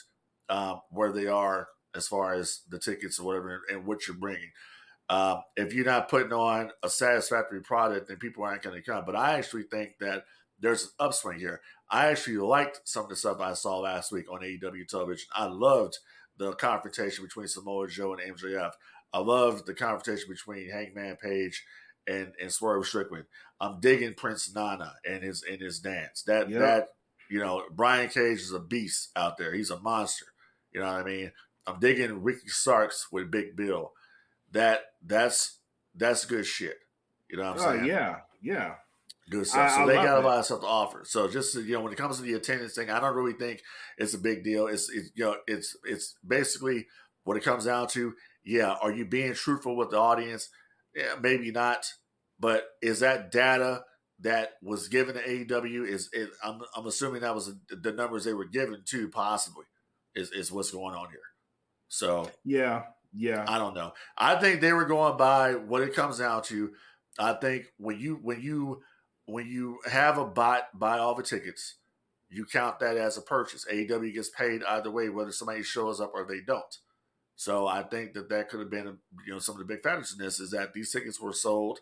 [0.49, 4.51] um, where they are as far as the tickets or whatever and what you're bringing.
[5.09, 9.05] Um, if you're not putting on a satisfactory product, then people aren't going to come.
[9.05, 10.23] But I actually think that
[10.61, 11.61] there's an upswing here.
[11.89, 15.27] I actually liked some of the stuff I saw last week on AEW television.
[15.33, 15.97] I loved
[16.37, 18.71] the confrontation between Samoa Joe and MJF.
[19.11, 21.65] I loved the confrontation between Hangman Page
[22.07, 23.25] and, and Swerve Strickland.
[23.59, 26.23] I'm digging Prince Nana and his and his dance.
[26.23, 26.59] That yep.
[26.59, 26.87] that
[27.29, 29.53] you know, Brian Cage is a beast out there.
[29.53, 30.25] He's a monster.
[30.73, 31.31] You know what I mean?
[31.67, 33.93] I'm digging Ricky Starks with Big Bill.
[34.51, 35.59] That that's
[35.95, 36.77] that's good shit.
[37.29, 37.85] You know what I'm oh, saying?
[37.85, 38.75] Yeah, yeah.
[39.29, 39.71] Good stuff.
[39.71, 41.03] So I, they got a lot of stuff to offer.
[41.05, 43.61] So just you know, when it comes to the attendance thing, I don't really think
[43.97, 44.67] it's a big deal.
[44.67, 46.87] It's, it's you know, it's it's basically
[47.23, 48.13] what it comes down to.
[48.43, 50.49] Yeah, are you being truthful with the audience?
[50.95, 51.85] Yeah, maybe not.
[52.39, 53.83] But is that data
[54.21, 55.85] that was given to AEW?
[55.87, 59.65] Is it, I'm I'm assuming that was the numbers they were given to possibly
[60.15, 61.19] is is what's going on here.
[61.87, 63.45] So yeah, yeah.
[63.47, 63.91] I don't know.
[64.17, 66.71] I think they were going by what it comes down to.
[67.19, 68.81] I think when you when you
[69.31, 71.75] when you have a bot buy all the tickets,
[72.29, 73.65] you count that as a purchase.
[73.71, 76.77] AEW gets paid either way, whether somebody shows up or they don't.
[77.35, 80.13] So I think that that could have been, you know, some of the big factors
[80.17, 81.79] in this is that these tickets were sold,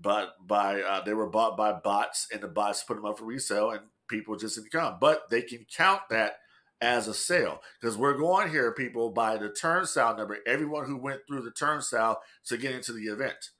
[0.00, 3.24] but by uh, they were bought by bots, and the bots put them up for
[3.24, 4.96] resale, and people just didn't come.
[5.00, 6.38] But they can count that
[6.80, 10.38] as a sale because we're going here, people, by the turnstile number.
[10.46, 13.50] Everyone who went through the turnstile to get into the event.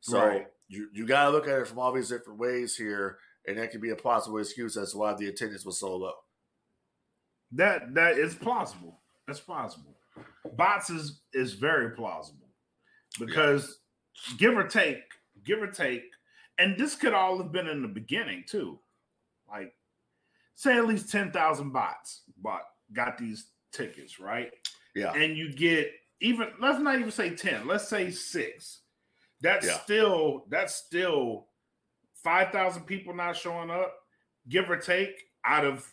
[0.00, 3.18] So right you you got to look at it from all these different ways here,
[3.46, 6.14] and that could be a possible excuse as to why the attendance was so low.
[7.52, 9.00] That that is plausible.
[9.26, 9.96] That's plausible.
[10.56, 12.48] Bots is is very plausible
[13.18, 13.78] because
[14.30, 14.36] yeah.
[14.38, 15.02] give or take,
[15.44, 16.04] give or take,
[16.58, 18.78] and this could all have been in the beginning too.
[19.48, 19.72] Like,
[20.54, 24.50] say at least ten thousand bots bought got these tickets, right?
[24.94, 27.66] Yeah, and you get even let's not even say ten.
[27.66, 28.80] Let's say six
[29.44, 29.78] that's yeah.
[29.78, 31.46] still that's still
[32.24, 33.94] five thousand people not showing up,
[34.48, 35.10] give or take,
[35.44, 35.86] out of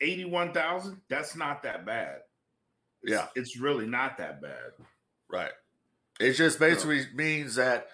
[0.00, 2.16] eighty-one thousand, that's not that bad.
[3.02, 3.26] It's, Yeah.
[3.36, 4.72] it's really not that bad.
[5.30, 5.52] Right.
[6.18, 7.86] It just basically means that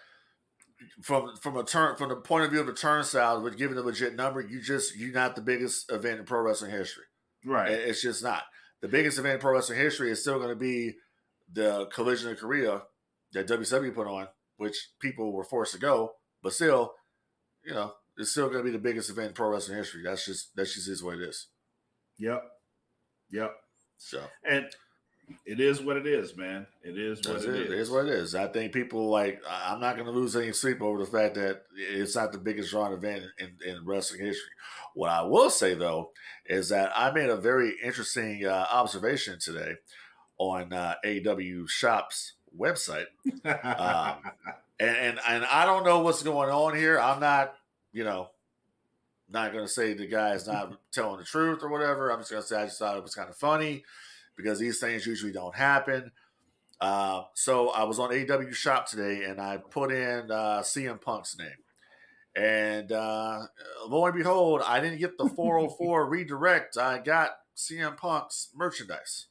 [1.02, 3.82] from from a turn from the point of view of the turnstile, with giving a
[3.82, 7.04] legit number, you just you're not the biggest event in pro wrestling history.
[7.44, 7.70] Right.
[7.72, 8.42] It- It's just not.
[8.82, 10.96] The biggest event in pro wrestling history is still going to be
[11.52, 12.82] the Collision of Korea
[13.32, 16.94] that WCW put on, which people were forced to go, but still,
[17.64, 20.02] you know, it's still going to be the biggest event in pro wrestling history.
[20.04, 21.48] That's just that's just is what it is.
[22.18, 22.42] Yep.
[23.30, 23.52] Yep.
[23.98, 24.66] So And
[25.44, 26.66] it is what it is, man.
[26.84, 27.56] It is what it it.
[27.56, 27.72] is.
[27.72, 28.34] It is what it is.
[28.34, 29.42] I think people like.
[29.48, 32.70] I'm not going to lose any sleep over the fact that it's not the biggest
[32.70, 34.50] drawn event in, in wrestling history.
[34.94, 36.12] What I will say though
[36.46, 39.74] is that I made a very interesting uh, observation today
[40.38, 43.06] on uh, AW Shop's website,
[43.44, 44.16] Um,
[44.80, 46.98] and, and and I don't know what's going on here.
[46.98, 47.54] I'm not,
[47.92, 48.30] you know,
[49.28, 52.10] not going to say the guy is not telling the truth or whatever.
[52.10, 53.84] I'm just going to say I just thought it was kind of funny
[54.36, 56.12] because these things usually don't happen.
[56.80, 61.38] Uh, so I was on AW Shop today and I put in uh, CM Punk's
[61.38, 61.48] name.
[62.36, 63.46] And uh,
[63.88, 66.76] lo and behold, I didn't get the 404 redirect.
[66.76, 69.26] I got CM Punk's merchandise.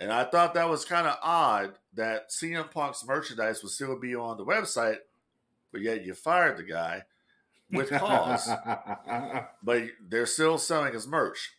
[0.00, 4.14] And I thought that was kind of odd that CM Punk's merchandise would still be
[4.14, 4.98] on the website,
[5.72, 7.02] but yet you fired the guy
[7.70, 8.48] with cause
[9.62, 11.52] but they're still selling his merch.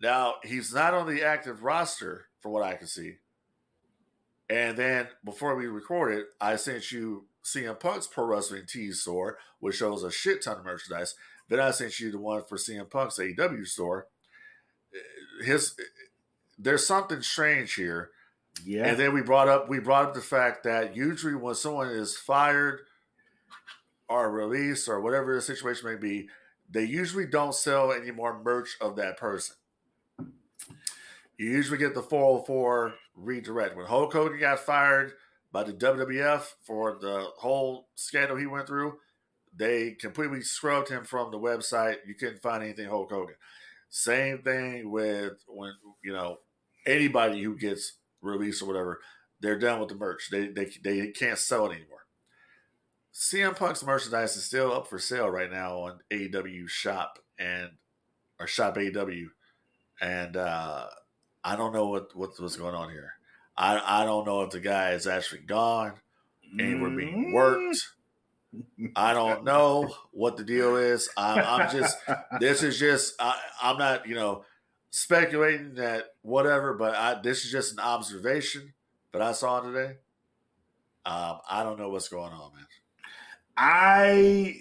[0.00, 3.16] Now he's not on the active roster, for what I can see.
[4.50, 9.76] And then before we recorded, I sent you CM Punk's Pro Wrestling Tees store, which
[9.76, 11.14] shows a shit ton of merchandise.
[11.48, 14.08] Then I sent you the one for CM Punk's AEW store.
[15.42, 15.74] His
[16.58, 18.10] there's something strange here.
[18.64, 18.86] yeah.
[18.86, 22.16] And then we brought up we brought up the fact that usually when someone is
[22.16, 22.80] fired
[24.08, 26.28] or released or whatever the situation may be,
[26.70, 29.56] they usually don't sell any more merch of that person.
[31.38, 33.76] You usually get the 404 redirect.
[33.76, 35.12] When Hulk Hogan got fired
[35.50, 38.98] by the WWF for the whole scandal he went through,
[39.54, 41.96] they completely scrubbed him from the website.
[42.06, 43.34] You couldn't find anything Hulk Hogan.
[43.94, 46.38] Same thing with when you know
[46.86, 49.00] anybody who gets released or whatever,
[49.38, 50.30] they're done with the merch.
[50.30, 52.06] They they they can't sell it anymore.
[53.12, 57.72] CM Punk's merchandise is still up for sale right now on AEW Shop and
[58.40, 59.26] or Shop AEW,
[60.00, 60.86] and uh,
[61.44, 63.12] I don't know what, what what's going on here.
[63.58, 66.00] I I don't know if the guy is actually gone
[66.58, 67.76] and we're being worked.
[68.96, 71.08] I don't know what the deal is.
[71.16, 71.96] I'm, I'm just
[72.40, 74.44] this is just I, I'm not you know
[74.90, 78.74] speculating that whatever, but I this is just an observation
[79.12, 79.96] that I saw today.
[81.04, 82.66] Um, I don't know what's going on, man.
[83.56, 84.56] I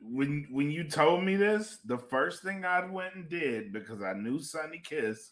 [0.00, 4.12] when when you told me this, the first thing I went and did because I
[4.14, 5.30] knew Sonny Kiss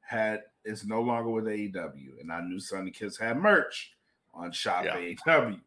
[0.00, 3.92] had is no longer with AEW, and I knew Sonny Kiss had merch
[4.34, 4.96] on Shop Yeah.
[4.96, 5.60] AEW.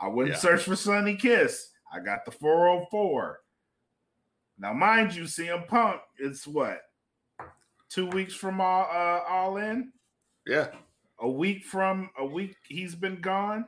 [0.00, 0.32] I Yeah.
[0.34, 1.70] and searched for Sonny Kiss.
[1.92, 3.40] I got the 404.
[4.58, 6.80] Now, mind you, CM Punk, it's what
[7.88, 9.92] two weeks from all uh, all in,
[10.46, 10.68] Yeah,
[11.20, 13.64] a week from a week he's been gone,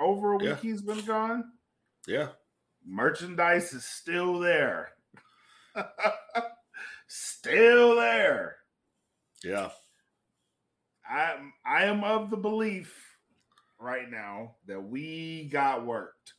[0.00, 0.56] over a week Yeah.
[0.56, 1.52] he's been gone
[2.08, 2.30] yeah,
[2.84, 4.92] merchandise is still there.
[7.06, 8.56] still there.
[9.44, 9.70] yeah.
[11.08, 13.09] I I am of the belief
[13.80, 16.34] right now that we got worked.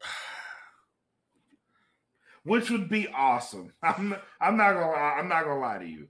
[2.44, 3.72] Which would be awesome.
[3.82, 6.08] I'm not, I'm not gonna lie, I'm not gonna lie to you.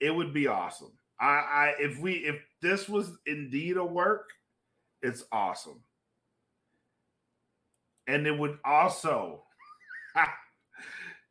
[0.00, 0.92] It would be awesome.
[1.20, 4.30] I, I if we if this was indeed a work,
[5.02, 5.80] it's awesome.
[8.08, 9.44] And it would also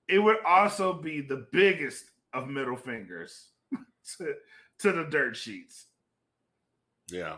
[0.08, 3.50] it would also be the biggest of middle fingers
[4.18, 4.36] to,
[4.80, 5.88] to the dirt sheets.
[7.12, 7.38] Yeah.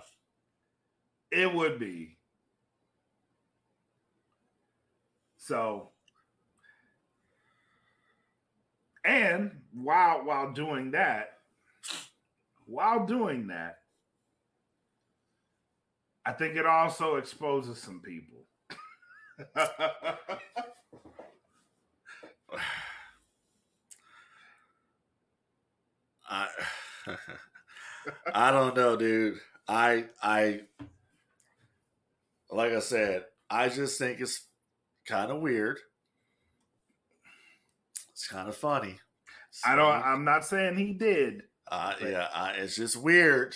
[1.31, 2.17] It would be.
[5.37, 5.91] So
[9.05, 11.39] and while while doing that,
[12.65, 13.79] while doing that,
[16.25, 18.45] I think it also exposes some people.
[26.29, 26.47] I
[28.33, 29.39] I don't know, dude.
[29.67, 30.61] I I
[32.51, 34.41] like I said, I just think it's
[35.07, 35.79] kind of weird.
[38.11, 38.99] It's kind of funny.
[39.65, 41.43] I don't I'm not saying he did.
[41.71, 43.55] Uh, yeah, I, it's just weird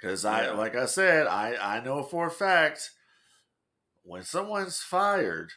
[0.00, 0.52] because I, Yeah.
[0.52, 2.90] like I said, I I know for a fact
[4.02, 5.52] when someone's fired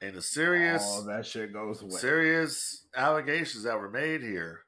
[0.00, 1.90] and the serious oh, that shit goes away.
[1.90, 4.60] serious allegations that were made here,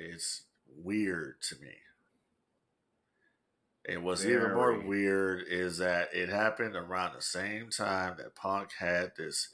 [0.00, 0.42] it's
[0.82, 1.74] weird to me.
[3.88, 8.70] And what's even more weird is that it happened around the same time that Punk
[8.78, 9.48] had this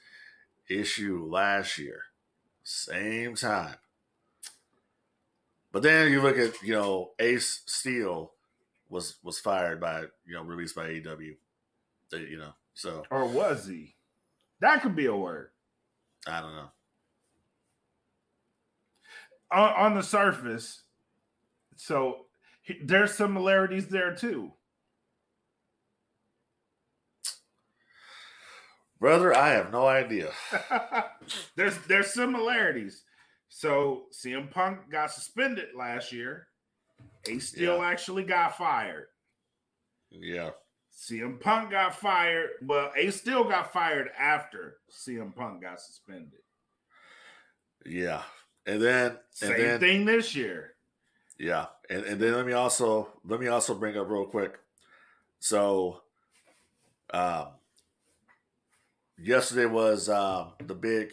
[0.69, 2.03] issue last year.
[2.63, 3.77] Same time.
[5.73, 8.33] But then you look at, you know, Ace Steel
[8.89, 11.37] was was fired by, you know, released by AEW.
[12.13, 13.95] You know, so Or was he?
[14.61, 15.51] That could be a word.
[16.27, 16.71] I don't know.
[19.53, 20.83] On, on the surface,
[21.77, 22.27] so
[22.85, 24.53] there's similarities there too.
[28.99, 30.31] Brother, I have no idea.
[31.57, 33.05] there's there's similarities.
[33.49, 36.49] So CM Punk got suspended last year.
[37.29, 37.87] Ace Steel Yeah.
[37.89, 39.07] actually got fired.
[40.11, 40.51] Yeah.
[40.93, 42.51] CM Punk got fired.
[42.63, 46.41] Well, Ace Steel got fired after CM Punk got suspended.
[47.85, 48.23] Yeah.
[48.67, 50.75] And then and Same then thing this year.
[51.39, 54.59] Yeah, and and then let me also let me also bring up real quick.
[55.39, 56.01] So,
[57.13, 57.49] um,
[59.19, 61.13] yesterday was um, the big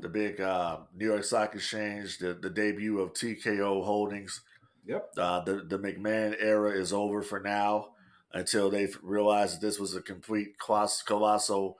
[0.00, 4.42] the big uh, New York Stock Exchange the the debut of TKO Holdings.
[4.86, 5.10] Yep.
[5.16, 7.90] Uh, the the McMahon era is over for now
[8.32, 11.78] until they realize that this was a complete coloss- colossal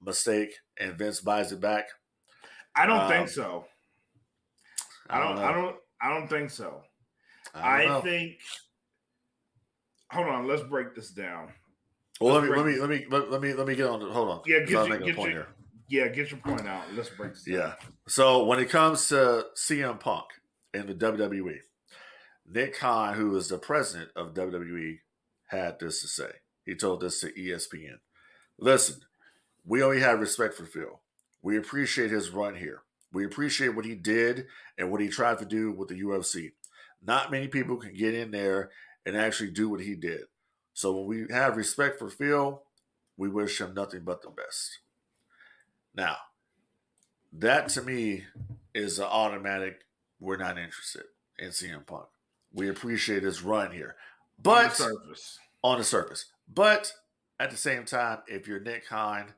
[0.00, 1.88] mistake and Vince buys it back.
[2.74, 3.66] I don't Um, think so.
[5.10, 5.38] I don't.
[5.38, 5.62] Uh, I know.
[5.62, 5.76] don't.
[6.00, 6.82] I don't think so.
[7.54, 8.36] I, I, think.
[10.12, 10.46] Hold on.
[10.46, 11.48] Let's break this down.
[12.20, 14.00] Well, let me let me let me let, let me let me get on.
[14.00, 14.42] Hold on.
[14.46, 15.46] Yeah, get your- get point your- here.
[15.90, 16.84] Yeah, get your point out.
[16.94, 17.44] Let's break this.
[17.44, 17.54] down.
[17.54, 17.74] Yeah.
[18.06, 20.26] So when it comes to CM Punk
[20.74, 21.60] in the WWE,
[22.46, 24.98] Nick Khan, who is the president of WWE,
[25.46, 26.30] had this to say.
[26.66, 28.00] He told this to ESPN.
[28.58, 29.00] Listen,
[29.64, 31.00] we only have respect for Phil.
[31.40, 32.82] We appreciate his run here.
[33.12, 36.52] We appreciate what he did and what he tried to do with the UFC.
[37.04, 38.70] Not many people can get in there
[39.06, 40.22] and actually do what he did.
[40.74, 42.62] So when we have respect for Phil,
[43.16, 44.78] we wish him nothing but the best.
[45.94, 46.16] Now,
[47.32, 48.24] that to me
[48.74, 49.80] is an automatic.
[50.20, 51.04] We're not interested
[51.38, 52.06] in CM Punk.
[52.52, 55.38] We appreciate his run here, On the but surface.
[55.62, 56.26] on the surface.
[56.52, 56.92] But
[57.40, 59.34] at the same time, if you're Nick Khan,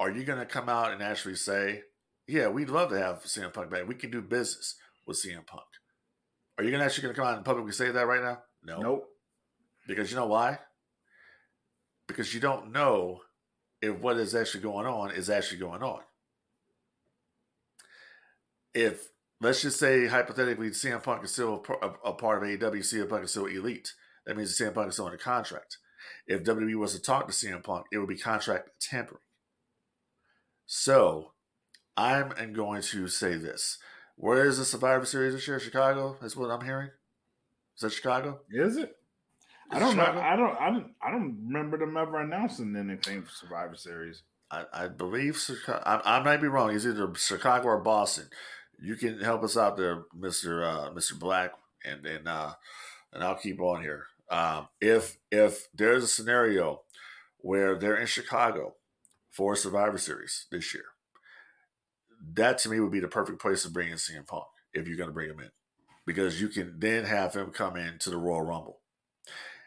[0.00, 1.82] are you going to come out and actually say,
[2.28, 3.88] "Yeah, we'd love to have CM Punk back.
[3.88, 5.64] We can do business with CM Punk"?
[6.58, 8.42] Are you to actually going to come out and publicly say that right now?
[8.62, 9.08] No, Nope.
[9.86, 10.58] because you know why?
[12.06, 13.20] Because you don't know
[13.80, 16.00] if what is actually going on is actually going on.
[18.74, 19.08] If
[19.40, 23.08] let's just say hypothetically CM Punk is still a, a, a part of AEW, CM
[23.08, 23.92] Punk is still elite.
[24.26, 25.78] That means CM Punk is still under contract.
[26.26, 29.20] If WWE was to talk to CM Punk, it would be contract tampering.
[30.66, 31.32] So
[31.98, 33.78] I'm going to say this.
[34.14, 35.58] Where is the Survivor Series this year?
[35.58, 36.16] Chicago?
[36.20, 36.90] That's what I'm hearing.
[37.76, 38.40] Is that Chicago?
[38.50, 38.94] Is it?
[39.70, 40.04] I don't know.
[40.04, 40.56] I don't.
[40.56, 40.92] I don't.
[41.02, 44.22] I don't remember them ever announcing anything for Survivor Series.
[44.50, 45.82] I, I believe Chicago.
[45.84, 46.74] I, I might be wrong.
[46.74, 48.28] It's either Chicago or Boston.
[48.80, 51.52] You can help us out there, Mister uh, Mister Black,
[51.84, 52.52] and and uh,
[53.12, 54.04] and I'll keep on here.
[54.30, 56.82] Um, if if there's a scenario
[57.38, 58.76] where they're in Chicago
[59.30, 60.84] for Survivor Series this year,
[62.34, 64.96] that to me would be the perfect place to bring in CM Punk if you're
[64.96, 65.50] going to bring him in,
[66.06, 68.80] because you can then have him come in to the Royal Rumble,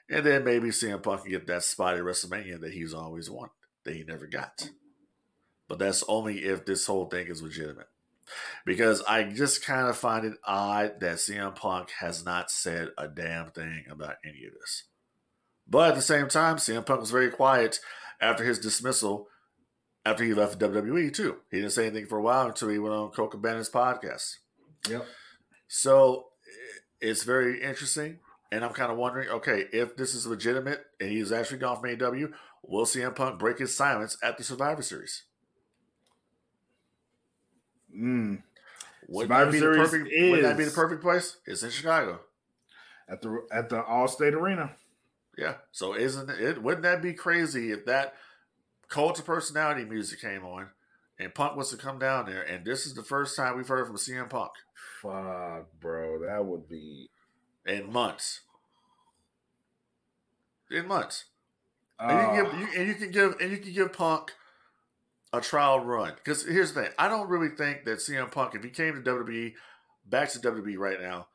[0.09, 3.51] and then maybe CM Punk can get that spot at WrestleMania that he's always wanted
[3.83, 4.69] that he never got.
[5.67, 7.87] But that's only if this whole thing is legitimate.
[8.65, 13.07] Because I just kind of find it odd that CM Punk has not said a
[13.07, 14.83] damn thing about any of this.
[15.67, 17.79] But at the same time, CM Punk was very quiet
[18.19, 19.27] after his dismissal
[20.05, 21.37] after he left WWE too.
[21.49, 24.37] He didn't say anything for a while until he went on Colt Cabana's podcast.
[24.89, 25.05] Yep.
[25.67, 26.27] So
[26.99, 28.19] it's very interesting.
[28.51, 31.89] And I'm kind of wondering, okay, if this is legitimate and he's actually gone from
[31.89, 32.33] AEW,
[32.63, 35.23] will CM Punk break his silence at the Survivor Series?
[37.95, 38.43] Mm.
[39.07, 41.37] Wouldn't Survivor that be Series the perfect, Wouldn't that be the perfect place?
[41.45, 42.19] It's in Chicago.
[43.07, 44.71] At the at the Allstate Arena.
[45.37, 45.55] Yeah.
[45.71, 46.61] So isn't it?
[46.61, 48.15] Wouldn't that be crazy if that
[48.91, 50.67] cult of personality music came on
[51.17, 53.87] and Punk was to come down there and this is the first time we've heard
[53.87, 54.51] from CM Punk
[55.01, 56.19] Fuck, bro.
[56.19, 57.09] That would be.
[57.65, 58.41] in months.
[60.69, 61.25] In months.
[61.99, 64.31] Uh, And you, can give, you, and you can give and you can give Punk
[65.33, 66.13] a trial run.
[66.15, 69.01] Because here's the thing: I don't really think that CM Punk, if he came to
[69.01, 69.53] WWE,
[70.05, 71.27] back to WWE right now,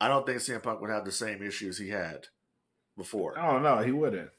[0.00, 2.28] I don't think CM Punk would have the same issues he had
[2.96, 3.38] before.
[3.38, 4.30] Oh no, he wouldn't.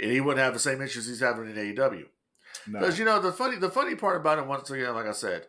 [0.00, 2.04] And he wouldn't have the same issues he's having in AEW.
[2.66, 2.98] Because no.
[2.98, 5.46] you know the funny the funny part about it once again, like I said,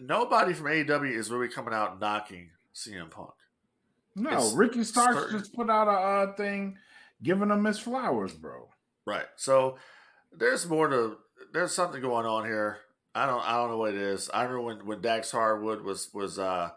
[0.00, 3.30] nobody from AEW is really coming out knocking CM Punk.
[4.16, 5.90] No, it's Ricky Starks just put out a
[6.30, 6.76] uh, thing
[7.22, 8.68] giving him his flowers, bro.
[9.06, 9.26] Right.
[9.36, 9.76] So
[10.32, 11.16] there's more to
[11.52, 12.78] there's something going on here.
[13.14, 14.30] I don't I don't know what it is.
[14.32, 16.70] I remember when when Dax Harwood was was uh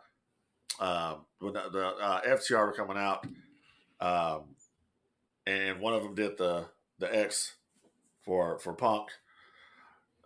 [0.80, 3.26] uh when the, the uh, FTR were coming out,
[4.00, 4.56] um,
[5.48, 6.66] and one of them did the
[7.00, 7.56] the X
[8.24, 9.10] for for Punk.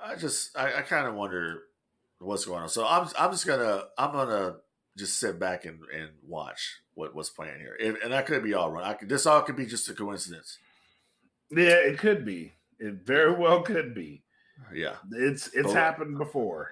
[0.04, 1.64] I just I, I kind of wonder
[2.20, 2.70] what's going on.
[2.70, 4.56] So I'm I'm just gonna I'm gonna
[4.98, 7.78] just sit back and, and watch what what's playing here.
[7.80, 8.84] If, and that could be all wrong.
[8.84, 10.58] I could this all could be just a coincidence.
[11.52, 12.54] Yeah, it could be.
[12.80, 14.24] It very well could be.
[14.74, 16.72] Yeah, it's it's but, happened before.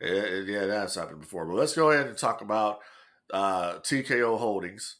[0.00, 1.46] It, yeah, that's happened before.
[1.46, 2.80] But let's go ahead and talk about
[3.32, 4.96] uh, TKO Holdings,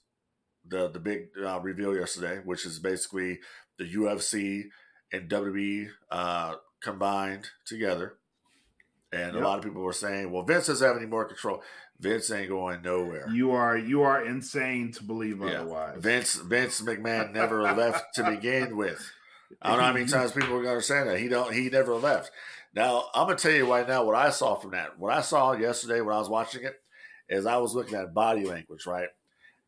[0.69, 3.41] the the big uh, reveal yesterday, which is basically
[3.79, 4.65] the UFC
[5.13, 8.15] and WWE uh, combined together.
[9.13, 9.43] And yep.
[9.43, 11.63] a lot of people were saying, "Well, Vince doesn't have any more control.
[11.99, 15.61] Vince ain't going nowhere." You are you are insane to believe yeah.
[15.61, 15.97] otherwise.
[15.99, 19.11] Vince Vince McMahon never left to begin with.
[19.63, 21.69] I don't know how many times people are going to say that he don't he
[21.69, 22.31] never left.
[22.75, 24.99] Now I'm gonna tell you right now what I saw from that.
[24.99, 26.75] What I saw yesterday when I was watching it
[27.29, 29.09] is I was looking at body language, right,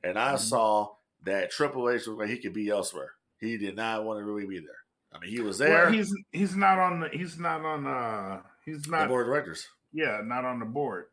[0.02, 0.36] and I mm-hmm.
[0.38, 0.88] saw
[1.24, 3.12] that Triple H was like he could be elsewhere.
[3.40, 4.70] He did not want to really be there.
[5.12, 5.84] I mean, he was there.
[5.84, 9.32] Well, he's he's not on the he's not on uh he's not the board of
[9.32, 9.66] directors.
[9.92, 11.06] Yeah, not on the board.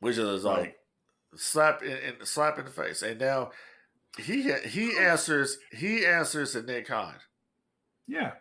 [0.00, 0.76] Which is like
[1.36, 3.02] slap in, in slap in the face.
[3.02, 3.50] And now
[4.18, 7.14] he he answers he answers to Nick Khan.
[8.08, 8.32] Yeah.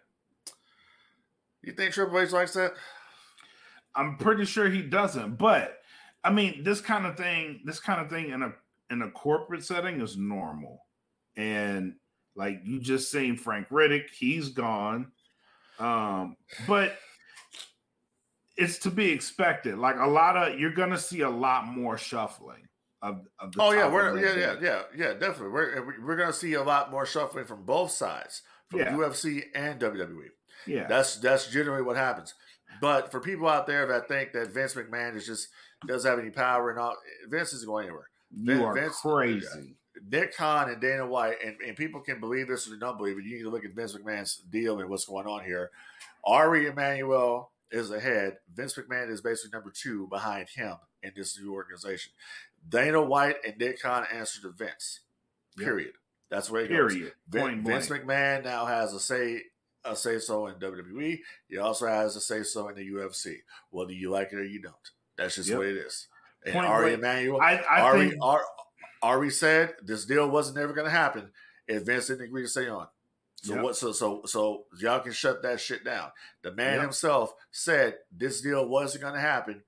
[1.62, 2.74] You think Triple H likes that?
[3.96, 5.38] I'm pretty sure he doesn't.
[5.38, 5.79] But
[6.24, 8.54] I mean, this kind of thing, this kind of thing in a
[8.90, 10.86] in a corporate setting is normal.
[11.36, 11.96] And
[12.36, 15.12] like you just seen Frank Riddick, he's gone.
[15.80, 16.36] Um,
[16.68, 16.98] but
[18.58, 19.78] it's to be expected.
[19.78, 22.68] Like a lot of you're gonna see a lot more shuffling
[23.02, 25.50] of, of Oh yeah, we're yeah, yeah, yeah, yeah, definitely.
[25.50, 28.92] We're we're gonna see a lot more shuffling from both sides, from yeah.
[28.92, 30.28] UFC and WWE.
[30.68, 30.88] Yeah.
[30.88, 32.34] That's that's generally what happens.
[32.82, 35.48] But for people out there that think that Vince McMahon is just
[35.88, 36.96] doesn't have any power and all
[37.28, 38.10] Vince isn't going anywhere.
[38.36, 39.76] You are Vince, crazy.
[40.10, 43.26] Nick Khan and Dana White, and, and people can believe this or don't believe it.
[43.26, 45.72] You need to look at Vince McMahon's deal and what's going on here.
[46.24, 48.38] Ari Emanuel is ahead.
[48.54, 52.14] Vince McMahon is basically number two behind him in this new organization.
[52.68, 55.02] Dana White and Nick Khan answer to Vince.
[55.58, 55.88] Period.
[55.88, 55.96] Yep.
[56.30, 57.14] That's where it Period.
[57.30, 57.44] goes.
[57.44, 59.42] Vince, Vince McMahon now has a say
[59.86, 61.20] a say so in WWE.
[61.48, 63.38] He also has a say so in the UFC,
[63.72, 64.76] whether you like it or you don't.
[65.20, 65.58] That's just yep.
[65.58, 66.08] what it is.
[66.46, 68.44] And Point Ari Emanuel, I, I Ari, think, Ari,
[69.04, 71.32] Ari said this deal wasn't ever going to happen
[71.68, 72.88] if Vince didn't agree to stay on.
[73.42, 73.64] So yep.
[73.64, 73.76] what?
[73.76, 76.12] So so so y'all can shut that shit down.
[76.42, 76.84] The man yep.
[76.84, 79.64] himself said this deal wasn't going to happen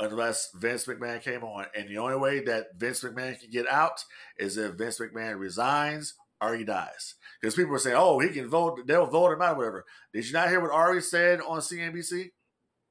[0.00, 4.04] unless Vince McMahon came on, and the only way that Vince McMahon can get out
[4.38, 7.14] is if Vince McMahon resigns or he dies.
[7.40, 10.32] Because people were saying, "Oh, he can vote; they'll vote him out, whatever." Did you
[10.32, 12.30] not hear what Ari said on CNBC?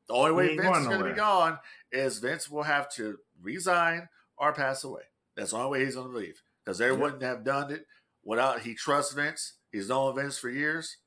[0.07, 1.59] The only way Vince is going to be gone
[1.91, 5.03] is Vince will have to resign or pass away.
[5.35, 6.99] That's the only way he's going to leave because they yep.
[6.99, 7.85] wouldn't have done it
[8.23, 9.53] without he trusts Vince.
[9.71, 10.97] He's known Vince for years,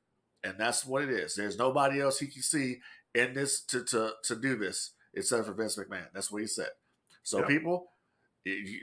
[0.43, 1.35] and that's what it is.
[1.35, 2.79] There's nobody else he can see
[3.13, 6.07] in this to to to do this except for Vince McMahon.
[6.13, 6.69] That's what he said.
[7.23, 7.47] So yep.
[7.47, 7.87] people,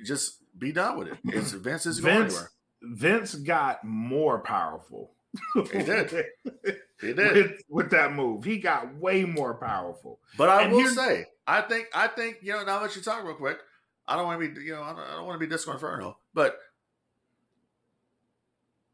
[0.05, 1.19] just be done with it.
[1.25, 2.49] It's Vince is going Vince,
[2.83, 5.13] Vince got more powerful.
[5.55, 6.25] he did.
[7.01, 8.45] He did with, with, that move.
[8.45, 10.21] He got way more powerful.
[10.39, 12.65] But I and will say, I think, I think you know.
[12.65, 13.59] Now that you talk real quick,
[14.07, 15.73] I don't want to be, you know, I don't, I don't want to be Disco
[15.73, 16.59] Inferno, but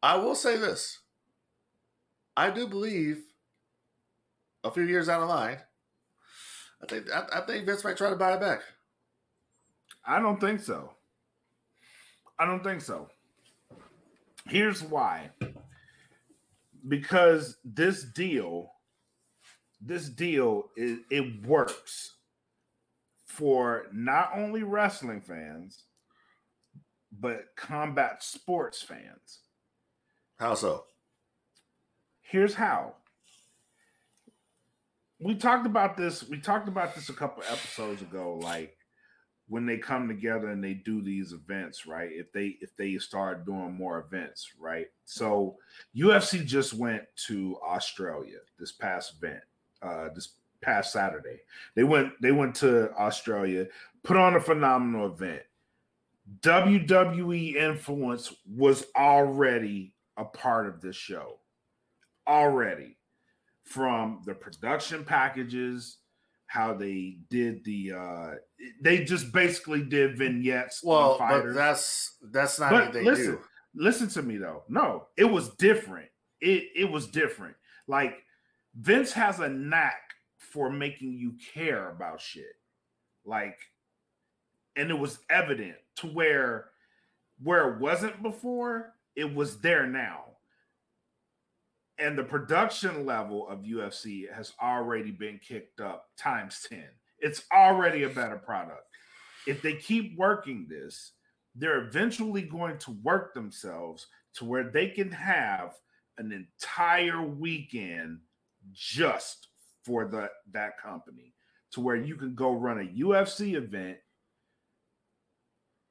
[0.03, 1.01] I will say this.
[2.37, 3.23] I do believe
[4.65, 5.59] a few years down the line,
[6.83, 8.61] I think I, I think Vince might try to buy it back.
[10.07, 10.93] I don't think so.
[12.39, 13.09] I don't think so.
[14.47, 15.31] Here's why.
[16.87, 18.73] Because this deal,
[19.81, 22.17] this deal is it works
[23.27, 25.85] for not only wrestling fans,
[27.13, 29.41] but combat sports fans.
[30.39, 30.85] How so?
[32.21, 32.95] Here's how.
[35.19, 36.27] We talked about this.
[36.27, 38.41] We talked about this a couple episodes ago.
[38.43, 38.75] Like
[39.51, 42.09] when they come together and they do these events, right?
[42.13, 44.87] If they if they start doing more events, right?
[45.05, 45.57] So
[45.95, 49.43] UFC just went to Australia this past event,
[49.83, 51.41] uh, this past Saturday.
[51.75, 53.67] They went they went to Australia,
[54.05, 55.43] put on a phenomenal event.
[56.43, 61.41] WWE influence was already a part of this show.
[62.29, 62.97] Already.
[63.65, 65.99] From the production packages,
[66.51, 68.31] how they did the uh
[68.83, 73.41] they just basically did vignettes well but that's that's not but they listen, new.
[73.77, 74.65] listen to me though.
[74.69, 76.09] No it was different.
[76.41, 77.55] It it was different.
[77.87, 78.17] Like
[78.75, 80.03] vince has a knack
[80.39, 82.57] for making you care about shit.
[83.25, 83.59] Like
[84.75, 86.71] and it was evident to where
[87.41, 90.25] where it wasn't before it was there now
[92.01, 96.83] and the production level of UFC has already been kicked up times 10.
[97.19, 98.87] It's already a better product.
[99.47, 101.13] If they keep working this,
[101.55, 105.75] they're eventually going to work themselves to where they can have
[106.19, 108.21] an entire weekend
[108.73, 109.49] just
[109.85, 111.35] for the that company
[111.73, 113.97] to where you can go run a UFC event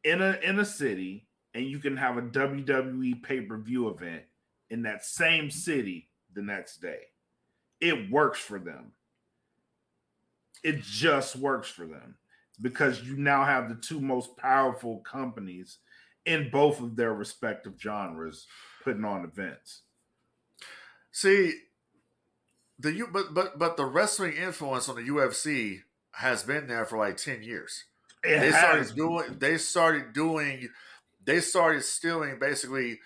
[0.03, 4.23] in a in a city and you can have a WWE pay-per-view event
[4.69, 6.99] in that same city the next day.
[7.79, 8.91] It works for them.
[10.63, 12.15] It just works for them
[12.61, 15.77] because you now have the two most powerful companies
[16.25, 18.45] in both of their respective genres
[18.83, 19.81] putting on events.
[21.11, 21.53] See,
[22.77, 26.97] the you but but but the wrestling influence on the UFC has been there for
[26.97, 27.85] like 10 years.
[28.23, 30.69] It they started doing they started doing
[31.23, 32.99] they started stealing basically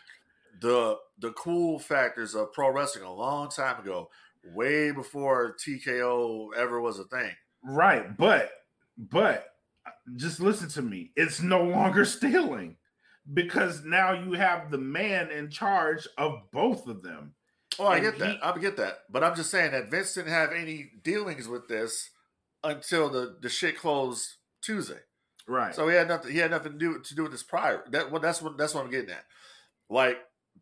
[0.60, 4.10] the the cool factors of pro wrestling a long time ago,
[4.54, 7.32] way before TKO ever was a thing.
[7.64, 8.52] Right, but
[8.98, 9.48] but
[10.16, 11.12] just listen to me.
[11.16, 12.78] It's no longer stealing
[13.32, 17.34] because now you have the man in charge of both of them.
[17.80, 18.46] Oh, I and get he, that.
[18.46, 19.00] I get that.
[19.10, 22.10] But I'm just saying that Vince didn't have any dealings with this
[22.64, 25.00] until the, the shit closed Tuesday.
[25.48, 25.74] Right.
[25.74, 26.32] So he had nothing.
[26.32, 27.84] He had nothing to do to do with this prior.
[27.92, 29.26] That well, that's what that's what I'm getting at.
[29.90, 30.18] Like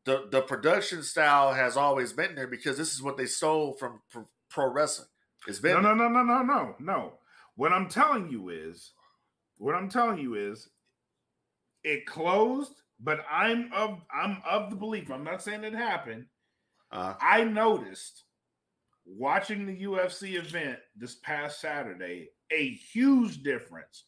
[0.05, 4.01] the the production style has always been there because this is what they stole from
[4.11, 5.07] pro, pro wrestling.
[5.47, 7.13] It's been no, no, no, no, no, no, no.
[7.55, 8.91] What I'm telling you is,
[9.57, 10.69] what I'm telling you is,
[11.83, 12.73] it closed.
[13.03, 15.09] But I'm of I'm of the belief.
[15.09, 16.25] I'm not saying it happened.
[16.91, 18.25] Uh, I noticed
[19.05, 24.05] watching the UFC event this past Saturday a huge difference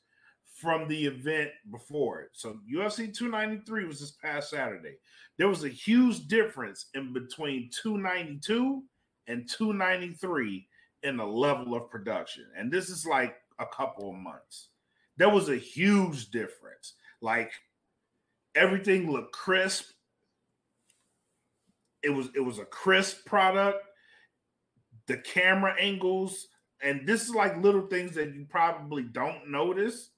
[0.64, 2.30] from the event before it.
[2.32, 4.96] So UFC 293 was this past Saturday.
[5.38, 8.82] There was a huge difference in between 292
[9.28, 10.66] and 293
[11.04, 12.46] in the level of production.
[12.58, 14.70] And this is like a couple of months.
[15.18, 16.94] There was a huge difference.
[17.20, 17.52] Like
[18.56, 19.92] everything looked crisp.
[22.04, 23.86] It was it was a crisp product.
[25.08, 26.48] The camera angles
[26.82, 30.12] and this is like little things that you probably don't notice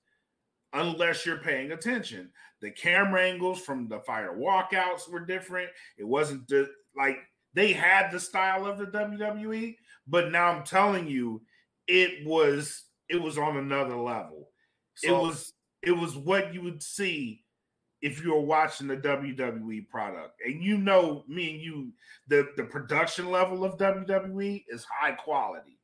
[0.75, 2.29] unless you're paying attention.
[2.61, 5.69] The camera angles from the fire walkouts were different.
[5.97, 7.17] It wasn't the, like
[7.53, 9.75] they had the style of the WWE,
[10.07, 11.41] but now I'm telling you,
[11.87, 14.49] it was it was on another level.
[14.95, 17.43] So, it was it was what you would see
[18.01, 20.41] if you were watching the WWE product.
[20.45, 21.93] And you know me and you,
[22.27, 25.79] the, the production level of WWE is high quality.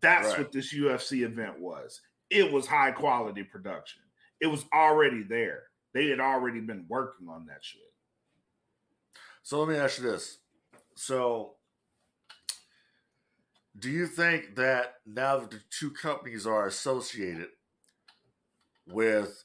[0.00, 0.38] That's right.
[0.38, 2.00] what this UFC event was.
[2.30, 4.02] It was high quality production
[4.44, 5.62] it was already there.
[5.94, 7.80] They had already been working on that shit.
[9.42, 10.36] So let me ask you this.
[10.96, 11.54] So
[13.78, 17.48] do you think that now that the two companies are associated
[18.86, 19.44] with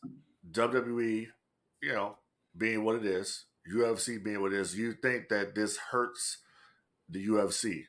[0.52, 1.28] WWE,
[1.82, 2.18] you know,
[2.58, 6.40] being what it is, UFC being what it is, you think that this hurts
[7.08, 7.84] the UFC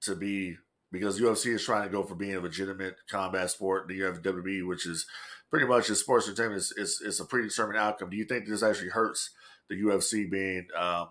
[0.00, 0.56] to be
[0.90, 3.88] because UFC is trying to go for being a legitimate combat sport.
[3.92, 5.06] Have WWE, which is
[5.52, 8.08] pretty much in sports entertainment is, is, is a predetermined outcome.
[8.08, 9.30] Do you think this actually hurts
[9.68, 11.08] the UFC being um,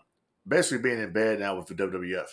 [0.47, 2.25] basically being in bed now with the WWF?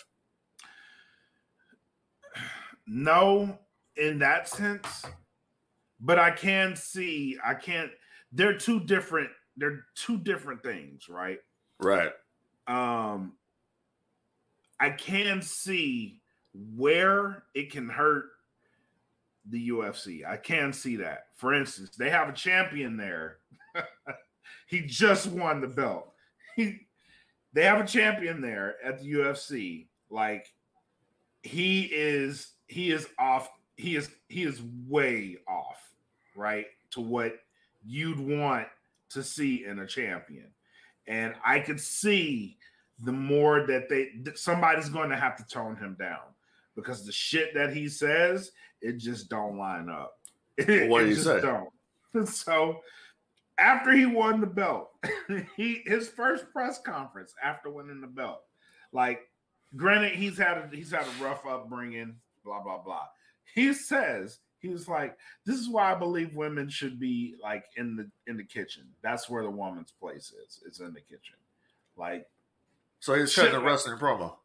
[2.87, 3.59] No,
[3.95, 5.05] in that sense,
[5.99, 7.91] but I can see I can't.
[8.31, 9.29] They're two different.
[9.55, 11.37] They're two different things, right?
[11.79, 12.11] Right.
[12.67, 13.33] Um,
[14.79, 16.21] I can see
[16.75, 18.25] where it can hurt
[19.49, 20.27] the UFC.
[20.27, 21.27] I can see that.
[21.35, 23.37] For instance, they have a champion there.
[24.67, 26.13] he just won the belt.
[26.55, 26.87] He
[27.53, 29.87] they have a champion there at the UFC.
[30.09, 30.47] Like
[31.41, 35.81] he is he is off he is he is way off,
[36.35, 36.67] right?
[36.91, 37.33] To what
[37.85, 38.67] you'd want
[39.11, 40.51] to see in a champion.
[41.07, 42.57] And I could see
[43.01, 46.19] the more that they somebody's going to have to tone him down
[46.79, 48.51] because the shit that he says,
[48.81, 50.13] it just don't line up.
[50.57, 51.41] what do you say?
[51.41, 51.69] Don't.
[52.27, 52.79] So
[53.59, 54.89] after he won the belt,
[55.55, 58.41] he his first press conference after winning the belt,
[58.91, 59.21] like
[59.75, 63.05] granted he's had a, he's had a rough upbringing, blah blah blah.
[63.53, 67.95] He says he was like, "This is why I believe women should be like in
[67.95, 68.87] the in the kitchen.
[69.03, 70.63] That's where the woman's place is.
[70.65, 71.35] It's in the kitchen."
[71.95, 72.27] Like,
[72.99, 74.35] so he's cutting a wrestling promo.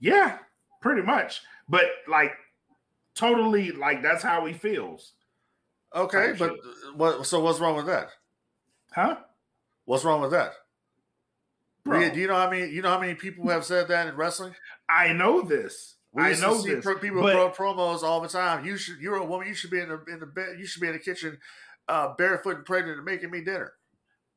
[0.00, 0.38] Yeah,
[0.82, 1.40] pretty much.
[1.68, 2.32] But like,
[3.14, 5.12] totally like that's how he feels.
[5.94, 6.56] Okay, but
[6.94, 7.26] what?
[7.26, 8.08] So what's wrong with that?
[8.92, 9.16] Huh?
[9.86, 10.52] What's wrong with that?
[11.84, 12.10] Bro.
[12.10, 12.70] Do you know how many?
[12.70, 14.54] You know how many people have said that in wrestling?
[14.88, 15.96] I know this.
[16.12, 16.84] We I know this.
[17.00, 18.64] People but, pro promos all the time.
[18.64, 19.00] You should.
[19.00, 19.48] You're a woman.
[19.48, 20.56] You should be in the in the bed.
[20.58, 21.38] You should be in the kitchen,
[21.88, 23.72] uh, barefoot and pregnant, and making me dinner.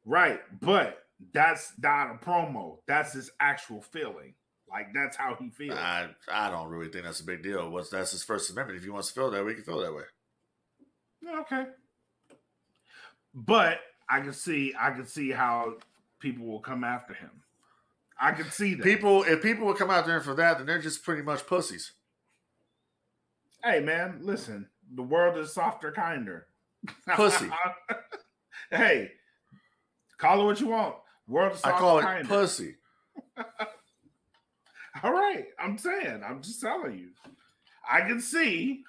[0.06, 2.78] Right, but that's not a promo.
[2.88, 4.34] That's his actual feeling.
[4.76, 5.78] Like that's how he feels.
[5.78, 7.69] I I don't really think that's a big deal.
[7.69, 8.78] What's that's his First Amendment.
[8.78, 10.03] If he wants to feel that way, he can feel that way.
[11.39, 11.63] Okay.
[13.34, 15.76] But I can see I can see how
[16.19, 17.32] people will come after him.
[18.19, 18.84] I can see that.
[18.84, 21.93] People if people would come out there for that, then they're just pretty much pussies.
[23.63, 24.67] Hey man, listen.
[24.93, 26.47] The world is softer, kinder.
[27.15, 27.49] Pussy.
[28.71, 29.11] hey,
[30.17, 30.95] call it what you want.
[31.30, 32.28] World is softer, I call it kinder.
[32.28, 32.76] pussy.
[35.04, 37.10] All right, I'm saying, I'm just telling you.
[37.89, 38.84] I can see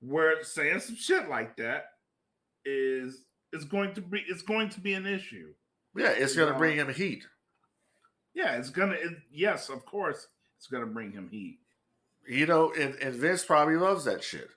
[0.00, 1.86] where saying some shit like that
[2.64, 5.52] is is going to be it's going to be an issue.
[5.96, 7.24] Yeah, it's going to bring him heat.
[8.36, 8.92] Yeah, it's gonna.
[8.92, 11.58] It, yes, of course, it's gonna bring him heat.
[12.28, 14.50] You know, and, and Vince probably loves that shit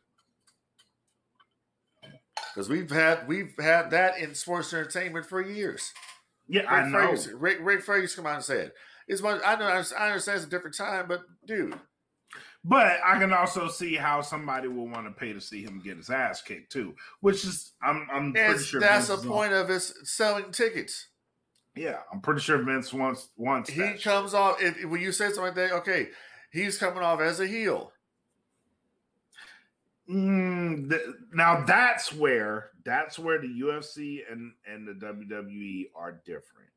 [2.54, 5.94] because we've had we've had that in sports entertainment for years.
[6.50, 7.00] Yeah, Rick I know.
[7.00, 8.74] Ferguson, Rick, Rick Ferguson come out and said,
[9.10, 9.66] "It's much." I know.
[9.66, 11.78] I understand it's a different time, but dude,
[12.64, 15.98] but I can also see how somebody will want to pay to see him get
[15.98, 19.94] his ass kicked too, which is I'm I'm pretty sure that's the point of his
[20.04, 21.08] selling tickets.
[21.76, 23.70] Yeah, I'm pretty sure Vince wants wants.
[23.70, 24.40] He comes shit.
[24.40, 25.72] off if, when you say something like that.
[25.74, 26.10] Okay,
[26.52, 27.92] he's coming off as a heel.
[30.10, 30.92] Mm,
[31.34, 36.70] now that's where that's where the UFC and and the WWE are different.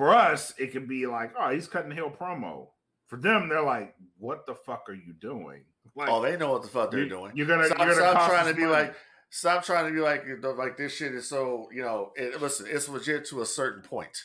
[0.00, 2.68] For us, it could be like, oh, he's cutting heel promo.
[3.08, 6.62] For them, they're like, "What the fuck are you doing?" Like, oh, they know what
[6.62, 7.32] the fuck they're you, doing.
[7.34, 8.72] You're gonna, stop, you're gonna stop trying to be money.
[8.72, 8.94] like,
[9.28, 10.24] stop trying to be like,
[10.56, 12.12] like this shit is so, you know.
[12.16, 14.16] It, listen, it's legit to a certain point.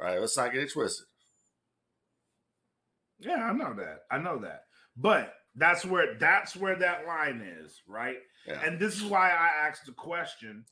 [0.00, 1.06] All right, let's not get it twisted.
[3.20, 3.98] Yeah, I know that.
[4.10, 4.62] I know that.
[4.96, 8.16] But that's where that's where that line is, right?
[8.48, 8.60] Yeah.
[8.66, 10.64] And this is why I asked the question: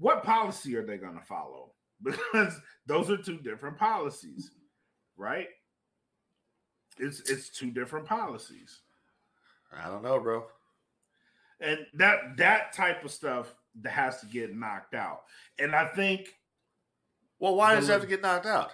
[0.00, 1.74] What policy are they going to follow?
[2.32, 2.54] Because
[2.86, 4.52] those are two different policies,
[5.16, 5.48] right?
[6.98, 8.80] It's it's two different policies.
[9.72, 10.46] I don't know, bro.
[11.60, 15.22] And that that type of stuff that has to get knocked out.
[15.58, 16.34] And I think
[17.38, 18.70] Well, why does it have to get knocked out?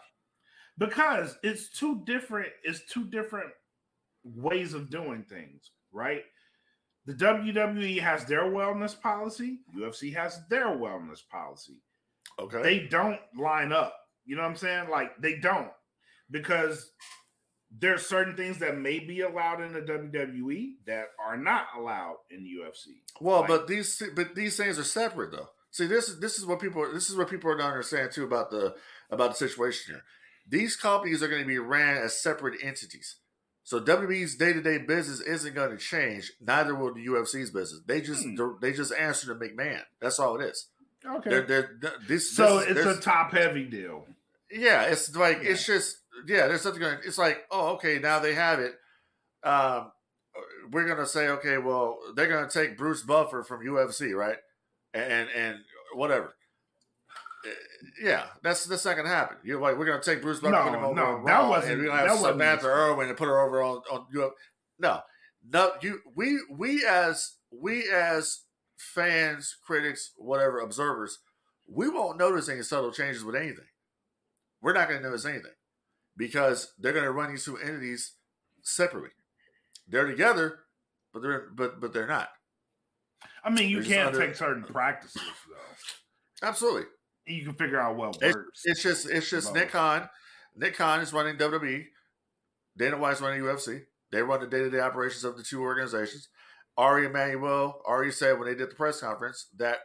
[0.78, 3.50] Because it's two different, it's two different
[4.24, 6.22] ways of doing things, right?
[7.06, 11.82] The WWE has their wellness policy, UFC has their wellness policy.
[12.40, 12.62] Okay.
[12.62, 13.94] They don't line up.
[14.24, 14.88] You know what I'm saying?
[14.90, 15.70] Like they don't.
[16.30, 16.90] Because
[17.76, 22.44] there's certain things that may be allowed in the WWE that are not allowed in
[22.44, 23.02] the UFC.
[23.20, 25.48] Well, like, but these but these things are separate though.
[25.70, 28.24] See, this is this is what people this is what people are not understand too
[28.24, 28.74] about the
[29.10, 30.04] about the situation here.
[30.46, 33.16] These companies are going to be ran as separate entities.
[33.64, 36.32] So WWE's day to day business isn't going to change.
[36.40, 37.80] Neither will the UFC's business.
[37.86, 38.36] They just hmm.
[38.60, 39.80] they just answer to McMahon.
[40.00, 40.68] That's all it is.
[41.06, 41.30] Okay.
[41.30, 44.06] They're, they're, they're, this, so this, it's a top heavy deal.
[44.50, 45.50] Yeah, it's like yeah.
[45.50, 46.98] it's just yeah, there's something going.
[47.04, 48.74] It's like, oh, okay, now they have it.
[49.42, 49.90] Um,
[50.70, 54.38] we're gonna say, okay, well, they're gonna take Bruce Buffer from UFC, right?
[54.92, 55.58] And and
[55.94, 56.34] whatever.
[57.46, 57.50] Uh,
[58.02, 59.36] yeah, that's that's not gonna happen.
[59.44, 61.50] You're like, we're gonna take Bruce Buffer, no, put him over no, on that Raw,
[61.50, 64.30] wasn't, and we're gonna have Samantha Irvin and put her over on on UFC.
[64.78, 65.00] No,
[65.46, 68.40] no, you we we as we as
[68.76, 71.18] fans, critics, whatever observers,
[71.66, 73.66] we won't notice any subtle changes with anything.
[74.60, 75.52] We're not going to notice anything
[76.16, 78.14] because they're going to run these two entities
[78.62, 79.10] separately.
[79.88, 80.60] They're together,
[81.12, 82.28] but they're but but they're not.
[83.44, 86.48] I mean, you can't under, take certain practices though.
[86.48, 86.84] Absolutely,
[87.26, 88.62] you can figure out what works.
[88.64, 90.08] It's, it's just it's just Nick Khan.
[90.56, 91.84] Nick Khan is running WWE.
[92.76, 93.82] Dana White's running UFC.
[94.10, 96.28] They run the day to day operations of the two organizations.
[96.76, 99.78] Ari Emanuel already said when they did the press conference that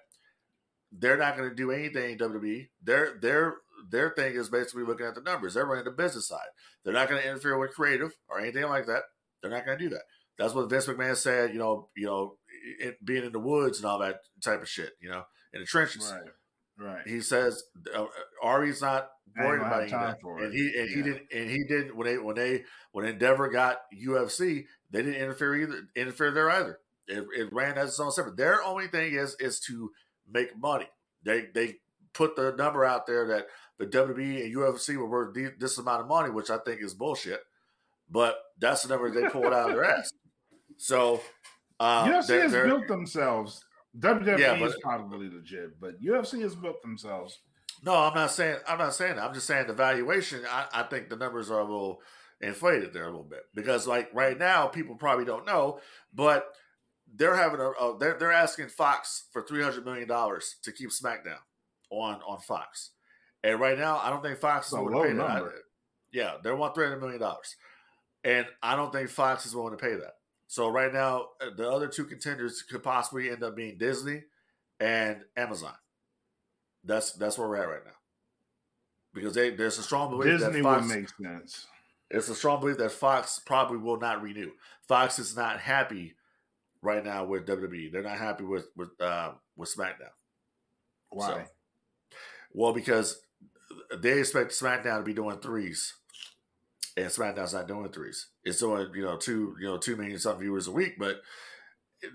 [0.92, 2.70] they're not going to do anything in WWE.
[2.84, 3.56] They're they're
[3.90, 5.54] their thing is basically looking at the numbers.
[5.54, 6.40] They're running the business side.
[6.84, 9.04] They're not going to interfere with creative or anything like that.
[9.42, 10.04] They're not going to do that.
[10.38, 11.54] That's what Vince McMahon said.
[11.54, 12.38] You know, you know,
[12.80, 14.94] it, being in the woods and all that type of shit.
[15.02, 15.24] You know,
[15.54, 16.12] in the trenches.
[16.12, 16.32] Right.
[16.82, 17.06] Right.
[17.06, 17.62] He says
[17.94, 18.06] uh,
[18.42, 22.18] Ari's not worried about anything, and he and he didn't and he didn't when they
[22.18, 22.64] when they
[22.94, 26.80] when Endeavor got UFC, they didn't interfere either interfere there either.
[27.08, 28.38] It, it ran as its own separate.
[28.38, 29.92] Their only thing is is to
[30.32, 30.88] make money.
[31.24, 31.76] They they
[32.14, 36.08] put the number out there that the WWE and UFC were worth this amount of
[36.08, 37.42] money, which I think is bullshit.
[38.10, 40.12] But that's the number they pulled out of their ass.
[40.78, 41.22] So
[41.80, 43.64] um, UFC they're- has they're- built themselves.
[43.98, 47.40] WWE Yeah, is but- probably legit, but UFC has built themselves.
[47.84, 49.24] No, I'm not saying I'm not saying that.
[49.24, 50.42] I'm just saying the valuation.
[50.50, 52.02] I, I think the numbers are a little
[52.42, 55.80] inflated there a little bit because, like right now, people probably don't know,
[56.14, 56.54] but
[57.14, 60.90] they're having a, a they're they're asking Fox for three hundred million dollars to keep
[60.90, 61.40] SmackDown
[61.90, 62.92] on on Fox,
[63.44, 65.16] and right now, I don't think Fox is willing to pay that.
[65.16, 65.48] number.
[65.48, 65.54] either.
[66.12, 67.56] Yeah, they want three hundred million dollars,
[68.24, 70.16] and I don't think Fox is willing to pay that.
[70.48, 74.24] So right now, uh, the other two contenders could possibly end up being Disney
[74.80, 75.76] and Amazon.
[76.84, 77.92] That's that's where we're at right now.
[79.14, 81.68] Because they, there's a strong belief Disney that Fox would make sense.
[82.10, 84.52] It's a strong belief that Fox probably will not renew.
[84.88, 86.16] Fox is not happy
[86.82, 87.92] right now with WWE.
[87.92, 90.14] They're not happy with with uh, with SmackDown.
[91.10, 91.28] Why?
[91.28, 91.44] So-
[92.54, 93.22] Well, because
[93.98, 95.94] they expect SmackDown to be doing threes,
[96.98, 98.28] and SmackDown's not doing threes.
[98.44, 101.22] It's doing you know two you know two million some viewers a week, but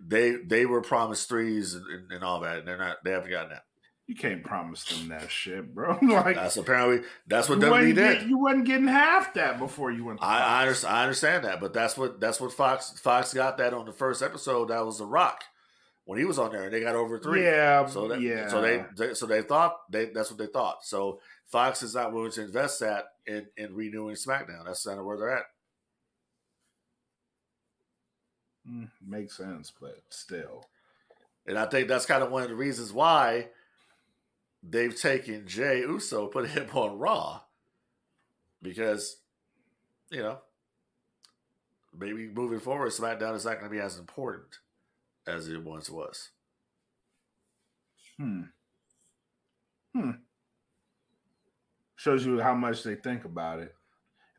[0.04, 2.96] they they were promised threes and, and, and all that, and they're not.
[3.04, 3.64] They haven't gotten that.
[4.06, 5.98] You can't promise them that shit, bro.
[6.02, 8.18] like That's apparently that's what WWE did.
[8.18, 10.22] get- you wasn't getting half that before you went.
[10.22, 13.72] I, I, understand, I understand that, but that's what that's what Fox Fox got that
[13.72, 14.68] on the first episode.
[14.68, 15.42] That was The Rock
[16.04, 17.44] when he was on there, and they got over three.
[17.44, 18.48] Yeah, So that, yeah.
[18.48, 20.84] so they, they so they thought they that's what they thought.
[20.84, 24.66] So Fox is not willing to invest that in in renewing SmackDown.
[24.66, 25.44] That's kind of where they're at.
[28.68, 30.64] Mm, makes sense, but still,
[31.46, 33.48] And I think that's kind of one of the reasons why
[34.66, 37.42] they've taken Jey Uso, put him on Raw,
[38.62, 39.18] because
[40.10, 40.38] you know
[41.96, 44.58] maybe moving forward, SmackDown is not going to be as important
[45.26, 46.30] as it once was.
[48.18, 48.42] hmm,
[49.94, 50.10] hmm.
[51.96, 53.74] Shows you how much they think about it.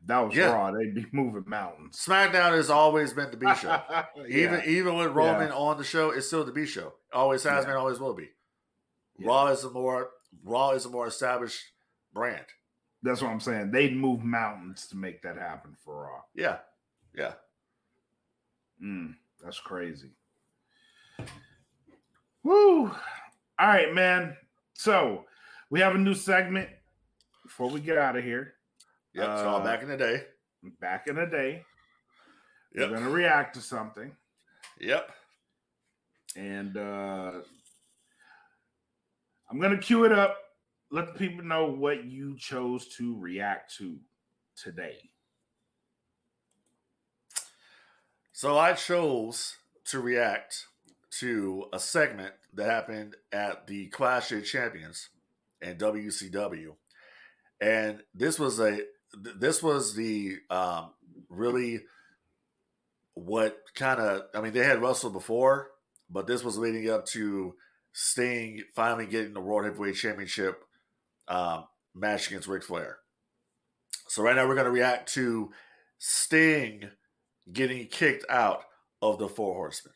[0.00, 0.52] If that was Yeah.
[0.52, 2.00] Raw, they'd be moving mountains.
[2.06, 3.80] SmackDown has always been the B show.
[4.28, 4.66] Even Yeah.
[4.66, 6.92] even with Roman on the show, it's still the B show.
[7.12, 7.70] Always has Yeah.
[7.70, 8.28] been, always will be.
[9.18, 9.26] Yeah.
[9.28, 10.10] Raw is a more
[10.44, 11.60] Raw is a more established
[12.12, 12.44] brand.
[13.02, 13.70] That's what I'm saying.
[13.70, 16.22] They'd move mountains to make that happen for Raw.
[16.34, 16.58] Yeah,
[17.14, 17.32] yeah.
[18.82, 20.10] Mm, that's crazy.
[22.42, 22.86] Woo!
[23.58, 24.36] All right, man.
[24.74, 25.24] So
[25.70, 26.68] we have a new segment
[27.42, 28.54] before we get out of here.
[29.14, 29.28] Yep.
[29.30, 30.26] it's all Uh, back in the day.
[30.80, 31.64] Back in the day,
[32.74, 32.90] Yep.
[32.90, 34.14] we're gonna react to something,
[34.78, 35.10] Yep.
[36.34, 37.42] and uh
[39.48, 40.36] I'm gonna cue it up.
[40.90, 43.98] Let the people know what you chose to react to
[44.56, 45.10] today.
[48.32, 50.66] So I chose to react
[51.20, 55.08] to a segment that happened at the Clash of Champions
[55.62, 56.74] and WCW,
[57.60, 58.80] and this was a
[59.14, 60.90] this was the um,
[61.28, 61.80] really
[63.14, 65.70] what kind of I mean they had wrestled before,
[66.10, 67.54] but this was leading up to
[67.98, 70.62] Sting finally getting the World Heavyweight Championship
[71.28, 72.98] um, match against Ric Flair.
[74.08, 75.50] So right now we're going to react to
[75.96, 76.90] Sting
[77.50, 78.64] getting kicked out
[79.00, 79.94] of the Four Horsemen,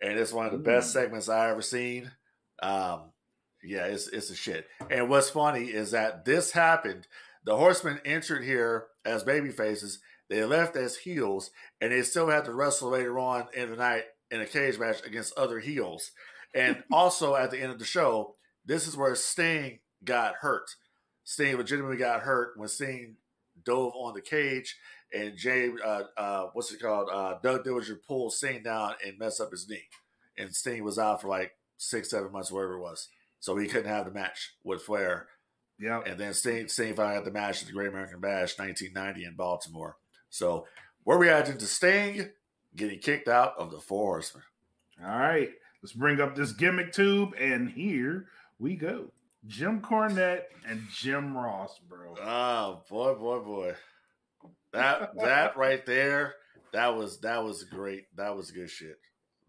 [0.00, 2.12] and it's one of the best segments I ever seen.
[2.62, 3.10] Um,
[3.64, 4.68] yeah, it's it's a shit.
[4.88, 7.08] And what's funny is that this happened.
[7.44, 9.98] The Horsemen entered here as baby faces.
[10.30, 14.04] They left as heels, and they still had to wrestle later on in the night
[14.30, 16.12] in a cage match against other heels.
[16.54, 20.70] And also at the end of the show, this is where Sting got hurt.
[21.24, 23.16] Sting legitimately got hurt when Sting
[23.64, 24.76] dove on the cage,
[25.12, 27.08] and Jay, uh, uh, what's it called?
[27.10, 29.84] Uh, Doug Dillinger pulled Sting down and messed up his knee,
[30.36, 33.08] and Sting was out for like six, seven months, wherever it was.
[33.40, 35.28] So he couldn't have the match with Flair.
[35.78, 36.06] Yep.
[36.06, 39.36] And then Sting, Sting finally had the match at the Great American Bash 1990 in
[39.36, 39.96] Baltimore.
[40.30, 40.66] So
[41.04, 42.30] we're reacting to Sting
[42.74, 44.44] getting kicked out of the Four Horsemen.
[45.04, 45.50] All right,
[45.84, 48.24] let's bring up this gimmick tube, and here
[48.58, 49.04] we go.
[49.46, 52.14] Jim Cornette and Jim Ross, bro.
[52.22, 53.74] Oh boy, boy, boy!
[54.72, 56.36] That that right there,
[56.72, 58.04] that was that was great.
[58.16, 58.96] That was good shit.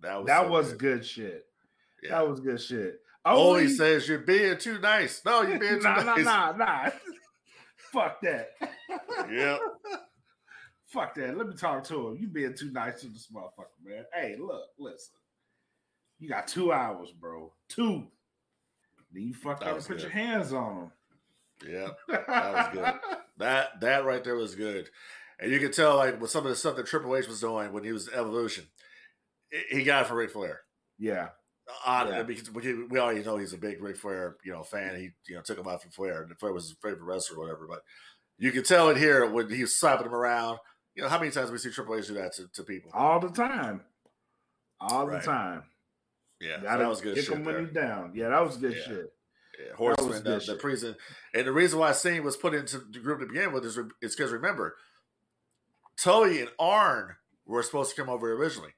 [0.02, 1.06] That was that so was good.
[1.06, 1.46] shit.
[2.04, 2.10] Yeah.
[2.10, 3.00] That was good shit.
[3.24, 5.22] Oh, he Only- says you're being too nice.
[5.26, 6.26] No, you're being too nah, nah, nice.
[6.26, 6.90] nah, nah.
[7.94, 8.50] Fuck that.
[9.32, 9.60] Yep.
[10.88, 11.38] fuck that.
[11.38, 12.18] Let me talk to him.
[12.20, 14.04] You being too nice to this motherfucker, man.
[14.14, 15.16] Hey, look, listen.
[16.20, 17.52] You got two hours, bro.
[17.70, 18.08] Two.
[19.12, 20.02] Then you fuck up and put good.
[20.02, 20.92] your hands on him.
[21.70, 21.88] Yeah.
[22.28, 22.94] That was good.
[23.38, 24.90] that that right there was good,
[25.40, 27.72] and you could tell like with some of the stuff that Triple H was doing
[27.74, 28.66] when he was Evolution,
[29.52, 30.62] he- he got it for Ric Flair.
[30.98, 31.30] yeah.
[31.86, 32.22] On, Yeah.
[32.24, 34.96] because we, we already know he's a big Ric Flair, you know, fan.
[34.98, 37.42] He you know took him out from Flair, and Flair was his favorite wrestler or
[37.42, 37.66] whatever.
[37.68, 37.82] But
[38.38, 40.60] you can tell it here when he was slapping him around.
[40.94, 42.92] You know how many times we see Triple H do that to, to people?
[42.94, 43.82] All the time.
[44.80, 45.22] All Right.
[45.22, 45.64] the time.
[46.42, 47.64] Yeah, Gotta that was good kick shit him when there.
[47.66, 48.12] he's down.
[48.16, 48.84] Yeah, that was good Yeah.
[48.84, 49.14] shit.
[49.58, 50.96] Yeah, was Horseman, good the, the prison,
[51.34, 53.90] and the reason why Sting was put into the group to begin with is re-
[54.02, 54.76] is because remember,
[55.98, 57.16] Tully and Arn
[57.46, 58.72] were supposed to come over originally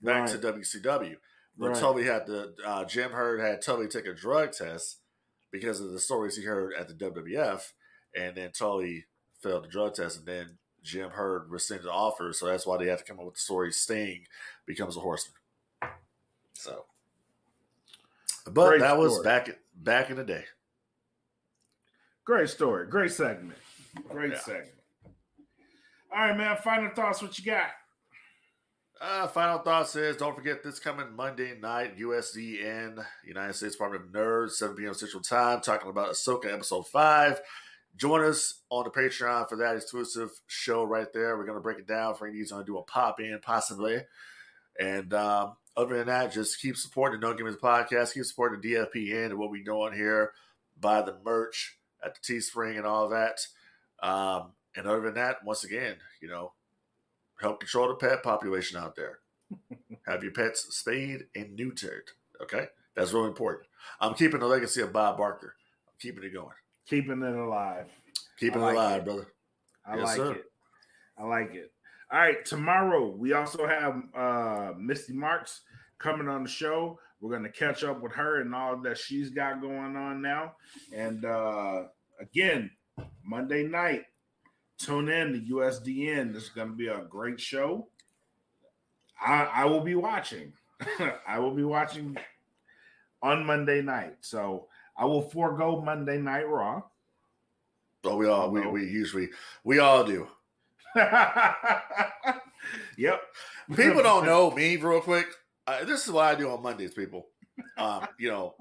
[0.00, 1.16] back to WCW,
[1.58, 1.76] but Right.
[1.78, 5.00] Tully had the uh, Jim Herd had Tully take a drug test
[5.50, 7.72] because of the stories he heard at the WWF,
[8.16, 9.04] and then Tully
[9.42, 12.86] failed the drug test, and then Jim Herd rescinded the offer, so that's why they
[12.86, 14.24] had to come up with the story Sting
[14.66, 15.34] becomes a horseman.
[16.54, 16.86] So,
[18.44, 19.24] but Great that was story.
[19.24, 20.44] back back in the day.
[22.24, 22.86] Great story.
[22.86, 23.58] Great segment.
[24.08, 24.38] Great Yeah.
[24.40, 24.70] segment.
[26.12, 26.56] All right, man.
[26.58, 27.20] Final thoughts.
[27.22, 27.70] What you got?
[29.00, 34.10] Uh, final thoughts is don't forget this coming Monday night, USDN, United States Department of
[34.12, 34.94] Nerds, 7 p.m.
[34.94, 37.40] Central Time, talking about Ahsoka Episode 5.
[37.96, 41.36] Join us on the Patreon for that exclusive show right there.
[41.36, 42.14] We're going to break it down.
[42.14, 43.98] Frankie's going to do a pop in, possibly.
[44.80, 48.60] And um, other than that, just keep supporting the No Gimmicks the Podcast, keep supporting
[48.60, 50.32] the DFPN and what we're doing here,
[50.80, 53.46] buy the merch at the Teespring and all that.
[54.02, 56.52] Um, and other than that, once again, you know,
[57.40, 59.18] help control the pet population out there.
[60.06, 62.08] Have your pets spayed and neutered.
[62.42, 63.66] Okay, that's really important.
[64.00, 65.54] I'm keeping the legacy of Bob Barker.
[65.88, 66.54] I'm keeping it going.
[66.88, 67.86] Keeping it alive.
[68.38, 69.04] Keeping like it alive, it.
[69.04, 69.26] brother.
[69.86, 70.32] I Yes, like sir.
[70.32, 70.44] it.
[71.18, 71.72] I like it.
[72.12, 75.62] All right, tomorrow we also have uh Misty Marks
[75.98, 76.98] coming on the show.
[77.20, 80.52] We're gonna catch up with her and all that she's got going on now.
[80.94, 81.84] And uh
[82.20, 82.70] again,
[83.24, 84.04] Monday night,
[84.78, 86.32] tune in to USDN.
[86.32, 87.88] This is gonna be a great show.
[89.20, 90.52] I, I will be watching.
[91.26, 92.16] I will be watching
[93.22, 94.16] on Monday night.
[94.20, 96.82] So I will forego Monday Night Raw.
[98.04, 99.30] Oh, we all we, we usually
[99.64, 100.28] we all do.
[102.96, 103.20] yep.
[103.74, 105.26] People don't know me real quick.
[105.66, 107.26] Uh, this is what I do on Mondays, people.
[107.78, 108.54] Um, you know,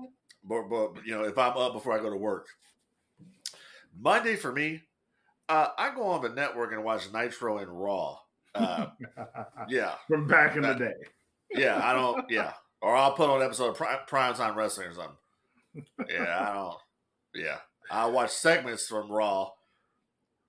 [0.44, 2.48] but, but you know, if I'm up before I go to work,
[4.00, 4.82] Monday for me,
[5.50, 8.18] uh, I go on the network and watch Nitro and Raw.
[8.56, 8.88] Uh,
[9.70, 10.94] yeah, From back in the day.
[11.52, 12.30] yeah, I don't.
[12.30, 15.86] Yeah, or I'll put on an episode of Prime, Prime Time Wrestling or something.
[16.10, 16.78] Yeah, I don't.
[17.36, 17.58] Yeah,
[17.92, 19.50] I watch segments from Raw.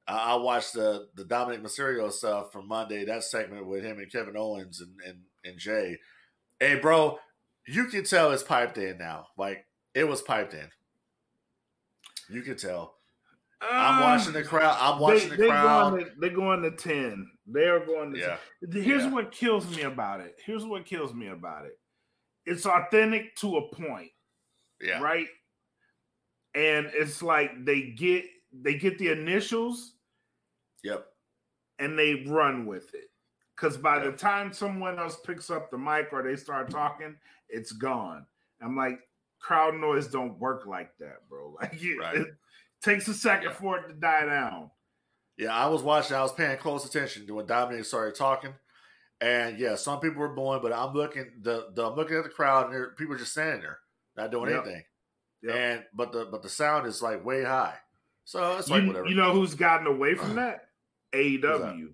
[0.07, 3.05] I, I watch the the Dominik Mysterio stuff from Monday.
[3.05, 5.99] That segment with him and Kevin Owens and and, and Jey.
[6.61, 7.19] Hey, bro,
[7.67, 9.29] you can tell it's piped in now.
[9.37, 10.69] Like it was piped in.
[12.29, 12.95] You can tell.
[13.61, 14.77] I'm um, watching the crowd.
[14.79, 15.91] I'm watching they, the they crowd.
[15.91, 17.31] Going to, they're going to 10.
[17.47, 18.37] They're going to Yeah,
[18.71, 18.83] 10.
[18.83, 19.11] Here's yeah.
[19.11, 20.35] what kills me about it.
[20.45, 21.79] Here's what kills me about it.
[22.47, 24.11] It's authentic to a point,
[24.81, 25.29] yeah, right?
[26.55, 29.94] And it's like they get they get the initials
[30.85, 31.07] yep,
[31.81, 33.11] and they run with it.
[33.57, 37.17] Because by the time someone else picks up the mic or they start talking,
[37.49, 38.27] it's gone.
[38.63, 38.99] I'm like,
[39.41, 41.57] crowd noise don't work like that, bro.
[41.61, 42.17] Like it, Right.
[42.17, 42.29] it
[42.83, 43.55] takes a second Yeah.
[43.55, 44.71] for it to die down.
[45.37, 46.17] Yeah, I was watching.
[46.17, 48.55] I was paying close attention to when Dominik started talking,
[49.21, 52.31] and yeah, some people were booing, but I'm looking the, the I'm looking at the
[52.31, 53.79] crowd, and there, people are just standing there,
[54.17, 54.63] not doing Yep.
[54.65, 54.85] anything.
[55.43, 55.55] Yep.
[55.57, 57.75] And but the but the sound is like way high,
[58.25, 59.07] so it's like you, whatever.
[59.09, 60.69] you know who's gotten away from that?
[61.15, 61.89] AEW.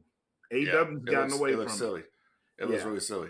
[0.52, 1.78] AEW's Yeah, gotten looks, away it from looks it.
[1.78, 2.02] silly.
[2.58, 2.86] It looks Yeah.
[2.88, 3.28] really silly.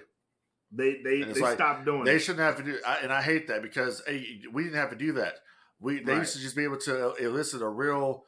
[0.73, 2.05] They they they like, stopped doing it.
[2.05, 2.21] They it.
[2.21, 4.97] shouldn't have to do, I, and I hate that because hey, we didn't have to
[4.97, 5.35] do that.
[5.81, 6.19] We they Right.
[6.21, 8.25] used to just be able to elicit a real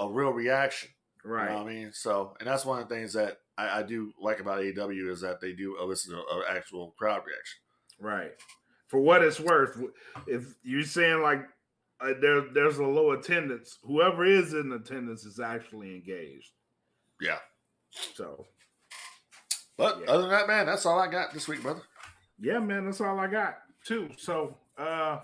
[0.00, 0.90] a real reaction.
[1.24, 1.44] Right.
[1.44, 1.92] You know what I mean?
[1.92, 5.20] So, and that's one of the things that I, I do like about AEW is
[5.22, 7.60] that they do elicit an actual crowd reaction.
[8.00, 8.32] Right.
[8.88, 9.80] For what it's worth,
[10.26, 11.42] if you're saying like
[12.00, 16.50] uh, there there's a low attendance, whoever is in attendance is actually engaged.
[17.20, 17.38] Yeah.
[18.14, 18.46] So
[19.76, 20.06] But Yeah.
[20.10, 21.82] other than that, man, that's all I got this week, brother.
[22.38, 24.10] yeah, man, that's all I got too.
[24.18, 25.20] So uh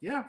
[0.00, 0.24] yeah,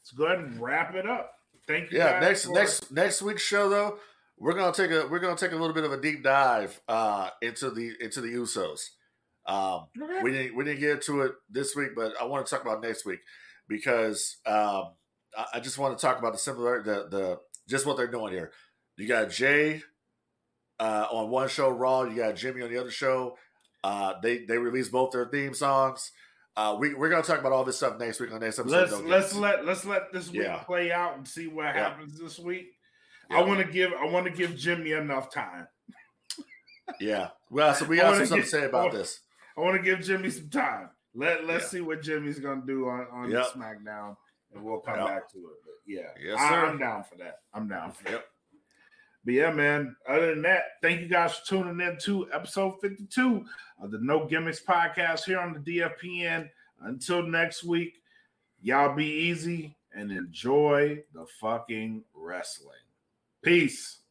[0.00, 1.32] let's go ahead and wrap it up.
[1.66, 1.98] Thank you.
[1.98, 3.98] Yeah, next for- next next week's show though,
[4.38, 7.30] we're gonna take a we're gonna take a little bit of a deep dive uh
[7.40, 8.90] into the into the Usos.
[9.46, 10.22] Um Okay.
[10.22, 12.80] we didn't we didn't get to it this week, but I want to talk about
[12.82, 13.20] next week
[13.68, 14.94] because um
[15.36, 18.32] I, I just want to talk about the similar the the just what they're doing
[18.32, 18.52] here.
[18.96, 19.82] You got Jey
[20.82, 22.02] uh, on one show, Raw.
[22.02, 23.36] You got Jimmy on the other show.
[23.84, 26.10] Uh, they they released both their theme songs.
[26.56, 28.76] Uh, we we're gonna talk about all this stuff next week on next episode.
[28.76, 30.58] Let's Don't let's let let's let this week Yeah.
[30.64, 31.88] play out and see what Yeah.
[31.88, 32.72] happens this week.
[33.30, 33.38] Yeah.
[33.38, 35.66] I want to give I want to give Jimmy enough time.
[37.00, 37.28] yeah.
[37.50, 39.20] Well, so we I got wanna some stuff to say I about wanna- this.
[39.56, 40.90] I want to give Jimmy some time.
[41.14, 43.46] Let let's see what Jimmy's gonna do on on Yep.
[43.54, 44.16] SmackDown,
[44.54, 45.06] and we'll come Yep.
[45.08, 45.56] back to it.
[45.64, 46.66] But yeah, Yes, I, sir.
[46.66, 47.40] I'm down for that.
[47.52, 48.10] I'm down for.
[48.10, 48.26] Yep.
[49.24, 49.94] But yeah, man.
[50.08, 53.44] Other than that, thank you guys for tuning in to episode 52
[53.80, 56.48] of the No Gimmicks podcast here on the DFPN.
[56.80, 58.00] Until next week,
[58.60, 62.74] y'all be easy and enjoy the fucking wrestling.
[63.42, 64.01] Peace.